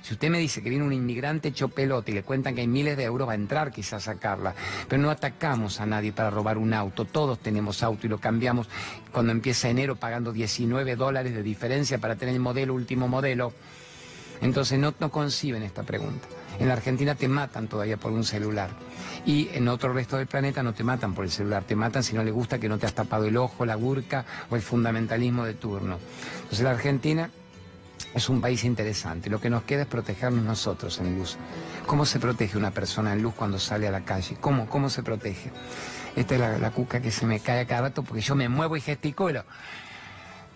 Si 0.02 0.16
usted 0.16 0.32
me 0.32 0.40
dice 0.40 0.64
que 0.64 0.72
viene 0.72 0.84
un 0.84 0.92
inmigrante 0.92 1.50
hecho 1.50 1.70
pelota 1.70 2.10
y 2.10 2.16
le 2.16 2.24
cuentan 2.24 2.56
que 2.56 2.62
hay 2.62 2.68
miles 2.68 2.98
de 2.98 3.04
euros, 3.04 3.28
va 3.28 3.34
a 3.34 3.36
entrar 3.36 3.72
quizás 3.72 4.08
a 4.08 4.14
sacarla. 4.14 4.56
Pero 4.90 5.04
no 5.04 5.12
atacamos 5.12 5.80
a 5.80 5.86
nadie 5.86 6.12
para 6.12 6.32
robar 6.32 6.58
un 6.58 6.74
auto. 6.74 7.06
Todos 7.06 7.38
tenemos 7.40 7.84
auto 7.84 8.08
y 8.08 8.10
lo 8.10 8.18
cambiamos 8.18 8.68
cuando 9.12 9.32
empieza 9.32 9.70
enero 9.70 9.96
pagando 9.98 10.34
19 10.34 10.96
dólares 10.96 11.36
de 11.36 11.44
diferencia 11.44 12.00
para 12.00 12.16
tener 12.16 12.34
el 12.34 12.42
modelo, 12.42 12.74
último 12.74 13.08
modelo. 13.08 13.54
Entonces 14.44 14.78
no, 14.78 14.94
conciben 15.10 15.64
esta 15.64 15.84
pregunta. 15.84 16.28
En 16.60 16.68
la 16.68 16.74
Argentina 16.74 17.16
te 17.16 17.28
matan 17.28 17.68
todavía 17.68 17.98
por 17.98 18.12
un 18.12 18.24
celular. 18.24 18.70
Y 19.26 19.50
en 19.54 19.68
otro 19.70 19.94
resto 19.94 20.18
del 20.18 20.28
planeta 20.28 20.62
no 20.62 20.74
te 20.74 20.84
matan 20.84 21.14
por 21.14 21.26
el 21.26 21.32
celular, 21.32 21.64
te 21.64 21.76
matan 21.76 22.04
si 22.04 22.14
no 22.14 22.24
le 22.24 22.32
gusta 22.32 22.60
que 22.60 22.70
no 22.70 22.78
te 22.78 22.86
has 22.86 22.94
tapado 22.94 23.26
el 23.26 23.38
ojo, 23.38 23.66
la 23.66 23.76
burca 23.76 24.26
o 24.50 24.56
el 24.56 24.62
fundamentalismo 24.62 25.46
de 25.46 25.54
turno. 25.54 25.98
Entonces 26.44 26.62
la 26.62 26.72
Argentina 26.72 27.30
es 28.14 28.30
un 28.30 28.42
país 28.42 28.64
interesante. 28.64 29.30
Lo 29.30 29.40
que 29.40 29.50
nos 29.50 29.64
queda 29.64 29.84
es 29.84 29.88
protegernos 29.88 30.44
nosotros 30.44 31.00
en 31.00 31.18
luz. 31.18 31.38
¿Cómo 31.88 32.06
se 32.06 32.20
protege 32.20 32.58
una 32.58 32.72
persona 32.72 33.14
en 33.14 33.24
luz 33.24 33.34
cuando 33.34 33.60
sale 33.60 33.88
a 33.88 33.92
la 33.92 34.02
calle? 34.02 34.38
¿Cómo, 34.40 34.68
cómo 34.68 34.90
se 34.90 35.04
protege? 35.04 35.52
Esta 36.16 36.36
es 36.36 36.62
la, 36.62 36.72
cuca 36.72 37.02
que 37.02 37.12
se 37.12 37.26
me 37.26 37.40
cae 37.40 37.62
a 37.62 37.66
cada 37.66 37.82
rato 37.82 38.04
porque 38.04 38.22
yo 38.22 38.36
me 38.36 38.50
muevo 38.50 38.78
y 38.78 38.82
gesticulo. 38.82 39.44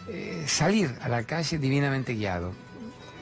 Eh, 0.07 0.43
salir 0.47 0.95
a 1.01 1.09
la 1.09 1.23
calle 1.23 1.57
divinamente 1.57 2.13
guiado. 2.13 2.53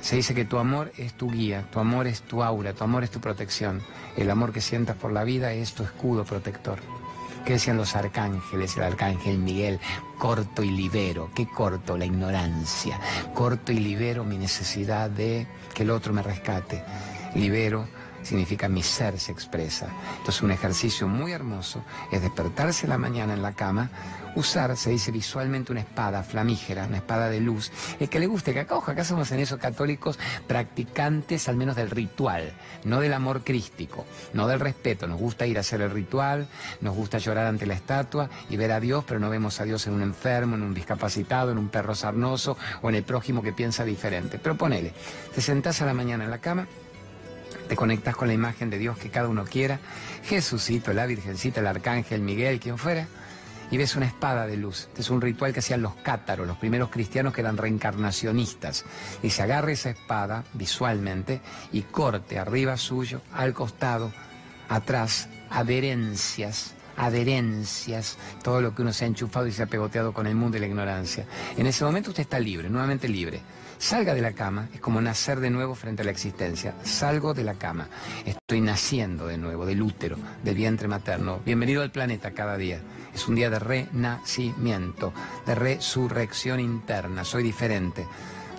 Se 0.06 0.18
dice 0.18 0.36
que 0.36 0.46
tu 0.46 0.60
amor 0.60 0.92
es 1.00 1.14
tu 1.14 1.32
guía, 1.32 1.66
tu 1.72 1.80
amor 1.80 2.06
es 2.06 2.22
tu 2.22 2.44
aura, 2.44 2.74
tu 2.74 2.84
amor 2.84 3.04
es 3.04 3.10
tu 3.10 3.20
protección. 3.20 3.82
El 4.16 4.30
amor 4.30 4.54
que 4.54 4.62
sientas 4.62 4.96
por 4.96 5.12
la 5.12 5.24
vida 5.24 5.52
es 5.54 5.74
tu 5.74 5.82
escudo 5.82 6.24
protector. 6.24 6.78
¿Qué 7.44 7.54
decían 7.54 7.78
los 7.78 7.96
arcángeles? 7.96 8.78
El 8.78 8.84
arcángel 8.84 9.40
Miguel, 9.40 9.80
corto 10.20 10.62
y 10.62 10.70
libero. 10.70 11.32
¿Qué 11.36 11.48
corto? 11.50 11.98
La 11.98 12.06
ignorancia. 12.06 13.00
Corto 13.34 13.72
y 13.72 13.80
libero 13.80 14.24
mi 14.24 14.38
necesidad 14.38 15.10
de 15.10 15.48
que 15.74 15.82
el 15.82 15.90
otro 15.90 16.14
me 16.14 16.22
rescate. 16.22 16.84
Libero 17.34 17.88
significa 18.26 18.68
mi 18.68 18.84
ser 18.84 19.20
se 19.20 19.32
expresa. 19.32 19.88
Entonces 20.18 20.42
un 20.42 20.52
ejercicio 20.52 21.08
muy 21.08 21.32
hermoso 21.32 21.84
es 22.12 22.22
despertarse 22.22 22.88
la 22.88 22.98
mañana 22.98 23.34
en 23.34 23.42
la 23.42 23.54
cama, 23.54 23.90
usar, 24.36 24.76
se 24.78 24.90
dice 24.90 25.12
visualmente, 25.12 25.72
una 25.72 25.82
espada 25.82 26.24
flamígera, 26.24 26.86
una 26.86 26.98
espada 26.98 27.30
de 27.30 27.40
luz. 27.40 27.72
El 28.00 28.10
que 28.10 28.20
le 28.20 28.28
guste, 28.28 28.54
que 28.54 28.62
acá, 28.62 28.78
acá 28.86 29.04
somos 29.04 29.32
en 29.32 29.40
eso 29.40 29.58
católicos 29.58 30.20
practicantes 30.48 31.48
al 31.48 31.56
menos 31.56 31.76
del 31.76 31.90
ritual, 31.90 32.54
no 32.84 33.00
del 33.00 33.14
amor 33.14 33.44
crístico, 33.44 34.06
no 34.34 34.48
del 34.48 34.60
respeto. 34.60 35.08
Nos 35.08 35.20
gusta 35.20 35.48
ir 35.48 35.58
a 35.58 35.62
hacer 35.62 35.82
el 35.82 35.92
ritual, 35.92 36.48
nos 36.82 36.96
gusta 36.96 37.18
llorar 37.18 37.48
ante 37.48 37.66
la 37.66 37.74
estatua 37.74 38.30
y 38.50 38.58
ver 38.58 38.72
a 38.72 38.80
Dios, 38.80 39.04
pero 39.08 39.20
no 39.20 39.30
vemos 39.30 39.60
a 39.62 39.64
Dios 39.64 39.88
en 39.88 39.94
un 39.94 40.02
enfermo, 40.02 40.56
en 40.56 40.64
un 40.64 40.74
discapacitado, 40.74 41.52
en 41.52 41.58
un 41.58 41.70
perro 41.70 41.96
sarnoso 41.96 42.58
o 42.82 42.90
en 42.90 42.96
el 42.96 43.04
prójimo 43.04 43.42
que 43.42 43.54
piensa 43.54 43.86
diferente. 43.86 44.40
Pero 44.40 44.56
ponele, 44.56 44.94
te 45.34 45.42
sentás 45.42 45.82
a 45.82 45.86
la 45.86 45.94
mañana 45.94 46.26
en 46.26 46.32
la 46.32 46.40
cama, 46.40 46.68
te 47.68 47.76
conectas 47.76 48.16
con 48.16 48.28
la 48.28 48.34
imagen 48.34 48.70
de 48.70 48.78
Dios 48.78 48.98
que 48.98 49.10
cada 49.10 49.28
uno 49.28 49.46
quiera, 49.46 49.80
Jesucito, 50.24 50.94
la 50.94 51.06
Virgencita, 51.06 51.60
el 51.60 51.68
Arcángel, 51.68 52.22
Miguel, 52.22 52.60
quien 52.60 52.78
fuera, 52.78 53.08
y 53.72 53.78
ves 53.78 53.96
una 53.96 54.06
espada 54.06 54.46
de 54.46 54.58
luz. 54.58 54.86
Este 54.90 55.02
es 55.02 55.10
un 55.10 55.22
ritual 55.22 55.54
que 55.54 55.60
hacían 55.60 55.82
los 55.82 55.96
cátaros, 55.96 56.48
los 56.48 56.58
primeros 56.58 56.90
cristianos 56.90 57.34
que 57.34 57.42
eran 57.42 57.58
reencarnacionistas. 57.58 58.86
Y 59.24 59.32
se 59.32 59.42
agarre 59.42 59.74
esa 59.74 59.90
espada 59.90 60.44
visualmente 60.54 61.42
y 61.72 61.82
corte 61.82 62.38
arriba 62.38 62.78
suyo, 62.78 63.22
al 63.34 63.54
costado, 63.54 64.12
atrás, 64.70 65.30
adherencias, 65.50 66.75
adherencias, 66.98 68.18
todo 68.44 68.62
lo 68.62 68.74
que 68.74 68.82
uno 68.82 68.94
se 68.94 69.06
ha 69.06 69.08
enchufado 69.08 69.48
y 69.48 69.52
se 69.52 69.64
ha 69.64 69.68
pegoteado 69.68 70.14
con 70.14 70.28
el 70.28 70.36
mundo 70.36 70.58
y 70.58 70.60
la 70.60 70.68
ignorancia. 70.68 71.26
En 71.58 71.68
ese 71.68 71.84
momento 71.84 72.10
usted 72.12 72.24
está 72.24 72.40
libre, 72.40 72.70
nuevamente 72.70 73.08
libre. 73.08 73.42
Salga 73.78 74.14
de 74.14 74.22
la 74.22 74.32
cama, 74.32 74.70
es 74.74 74.80
como 74.80 75.02
nacer 75.02 75.42
de 75.42 75.50
nuevo 75.50 75.76
frente 75.76 76.02
a 76.02 76.06
la 76.06 76.12
existencia. 76.12 76.74
Salgo 76.84 77.34
de 77.34 77.44
la 77.44 77.56
cama, 77.56 77.90
estoy 78.26 78.62
naciendo 78.62 79.28
de 79.28 79.38
nuevo, 79.38 79.66
del 79.66 79.82
útero, 79.82 80.18
del 80.44 80.56
vientre 80.56 80.88
materno. 80.88 81.42
Bienvenido 81.46 81.82
al 81.82 81.92
planeta 81.92 82.32
cada 82.32 82.58
día. 82.58 82.80
Es 83.14 83.28
un 83.28 83.36
día 83.36 83.50
de 83.50 83.60
renacimiento, 83.60 85.14
de 85.46 85.56
resurrección 85.56 86.60
interna. 86.60 87.26
Soy 87.26 87.44
diferente, 87.44 88.08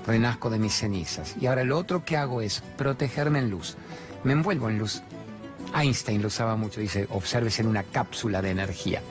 renazco 0.07 0.51
de 0.51 0.59
mis 0.59 0.75
cenizas. 0.75 1.35
Y 1.40 1.46
ahora 1.46 1.64
lo 1.64 1.79
otro 1.79 2.05
que 2.05 2.16
hago 2.16 2.42
es 2.42 2.62
protegerme 2.77 3.38
en 3.38 3.51
luz. 3.51 3.77
Me 4.22 4.33
envuelvo 4.33 4.68
en 4.68 4.79
luz. 4.79 5.03
Einstein 5.74 6.22
lo 6.22 6.29
usaba 6.29 6.57
mucho, 6.57 6.81
dice, 6.81 7.07
observes 7.11 7.59
en 7.61 7.66
una 7.66 7.83
cápsula 7.83 8.42
de 8.42 8.50
energía, 8.50 9.02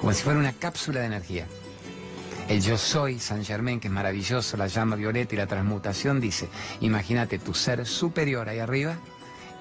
como 0.00 0.12
si 0.12 0.22
fuera 0.22 0.38
una 0.38 0.52
cápsula 0.52 1.00
de 1.00 1.06
energía. 1.06 1.46
El 2.48 2.60
yo 2.62 2.76
soy, 2.76 3.20
San 3.20 3.44
Germain, 3.44 3.78
que 3.78 3.88
es 3.88 3.94
maravilloso, 3.94 4.56
la 4.56 4.66
llama 4.66 4.96
violeta 4.96 5.34
y 5.34 5.38
la 5.38 5.46
transmutación, 5.46 6.20
dice, 6.20 6.48
imagínate 6.80 7.38
tu 7.38 7.54
ser 7.54 7.86
superior 7.86 8.48
ahí 8.48 8.58
arriba 8.58 8.96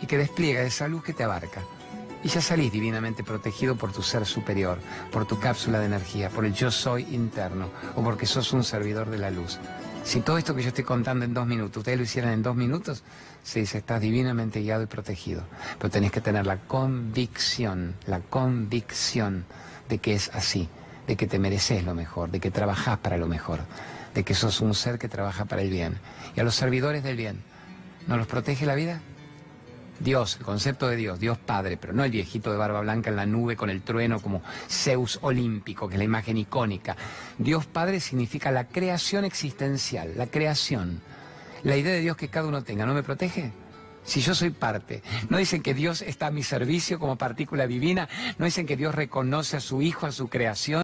y 0.01 0.07
que 0.07 0.17
despliega 0.17 0.61
esa 0.61 0.87
luz 0.87 1.03
que 1.03 1.13
te 1.13 1.23
abarca. 1.23 1.61
Y 2.23 2.29
ya 2.29 2.41
salís 2.41 2.71
divinamente 2.71 3.23
protegido 3.23 3.75
por 3.75 3.93
tu 3.93 4.01
ser 4.01 4.25
superior, 4.25 4.79
por 5.11 5.25
tu 5.25 5.39
cápsula 5.39 5.79
de 5.79 5.85
energía, 5.85 6.29
por 6.29 6.45
el 6.45 6.53
yo 6.53 6.71
soy 6.71 7.03
interno 7.11 7.69
o 7.95 8.03
porque 8.03 8.25
sos 8.25 8.51
un 8.53 8.63
servidor 8.63 9.09
de 9.09 9.19
la 9.19 9.29
luz. 9.29 9.59
Si 10.03 10.21
todo 10.21 10.37
esto 10.37 10.55
que 10.55 10.63
yo 10.63 10.69
estoy 10.69 10.83
contando 10.83 11.25
en 11.25 11.33
dos 11.33 11.45
minutos, 11.45 11.77
ustedes 11.77 11.97
lo 11.97 12.03
hicieran 12.03 12.33
en 12.33 12.41
dos 12.41 12.55
minutos, 12.55 13.03
se 13.43 13.59
dice, 13.59 13.79
estás 13.79 14.01
divinamente 14.01 14.61
guiado 14.61 14.83
y 14.83 14.87
protegido. 14.87 15.43
Pero 15.77 15.89
tenés 15.89 16.11
que 16.11 16.21
tener 16.21 16.45
la 16.45 16.57
convicción, 16.57 17.95
la 18.05 18.19
convicción 18.19 19.45
de 19.87 19.97
que 19.97 20.13
es 20.13 20.29
así 20.33 20.69
de 21.09 21.17
que 21.17 21.25
te 21.25 21.39
mereces 21.39 21.83
lo 21.83 21.95
mejor, 21.95 22.29
de 22.29 22.39
que 22.39 22.51
trabajás 22.51 22.99
para 22.99 23.17
lo 23.17 23.25
mejor, 23.25 23.61
de 24.13 24.23
que 24.23 24.35
sos 24.35 24.61
un 24.61 24.75
ser 24.75 24.99
que 24.99 25.09
trabaja 25.09 25.45
para 25.45 25.63
el 25.63 25.71
bien. 25.71 25.97
Y 26.35 26.39
a 26.39 26.43
los 26.43 26.53
servidores 26.53 27.01
del 27.01 27.17
bien, 27.17 27.41
¿no 28.05 28.15
los 28.15 28.27
protege 28.27 28.67
la 28.67 28.75
vida? 28.75 29.01
Dios, 29.99 30.37
el 30.37 30.45
concepto 30.45 30.87
de 30.87 30.97
Dios, 30.97 31.19
Dios 31.19 31.39
Padre, 31.39 31.77
pero 31.77 31.93
no 31.93 32.03
el 32.03 32.11
viejito 32.11 32.51
de 32.51 32.59
barba 32.59 32.81
blanca 32.81 33.09
en 33.09 33.15
la 33.15 33.25
nube 33.25 33.55
con 33.55 33.71
el 33.71 33.81
trueno 33.81 34.21
como 34.21 34.43
Zeus 34.69 35.17
olímpico, 35.23 35.89
que 35.89 35.95
es 35.95 35.97
la 35.97 36.05
imagen 36.05 36.37
icónica. 36.37 36.95
Dios 37.39 37.65
Padre 37.65 37.99
significa 37.99 38.51
la 38.51 38.67
creación 38.67 39.25
existencial, 39.25 40.13
la 40.15 40.27
creación. 40.27 41.01
La 41.63 41.77
idea 41.77 41.93
de 41.93 42.01
Dios 42.01 42.17
que 42.17 42.29
cada 42.29 42.47
uno 42.47 42.63
tenga, 42.63 42.85
¿no 42.85 42.93
me 42.93 43.03
protege? 43.03 43.51
si 44.09 44.21
yo 44.21 44.33
soy 44.33 44.49
parte. 44.49 45.03
No 45.29 45.37
dicen 45.37 45.61
que 45.61 45.73
Dios 45.73 46.01
está 46.01 46.27
a 46.27 46.31
mi 46.31 46.43
servicio 46.43 46.99
como 46.99 47.17
partícula 47.17 47.67
divina, 47.67 48.09
no 48.37 48.45
dicen 48.45 48.65
que 48.65 48.75
Dios 48.75 48.95
reconoce 48.95 49.57
a 49.57 49.59
su 49.59 49.81
Hijo, 49.81 50.07
a 50.07 50.11
su 50.11 50.29
creación. 50.29 50.77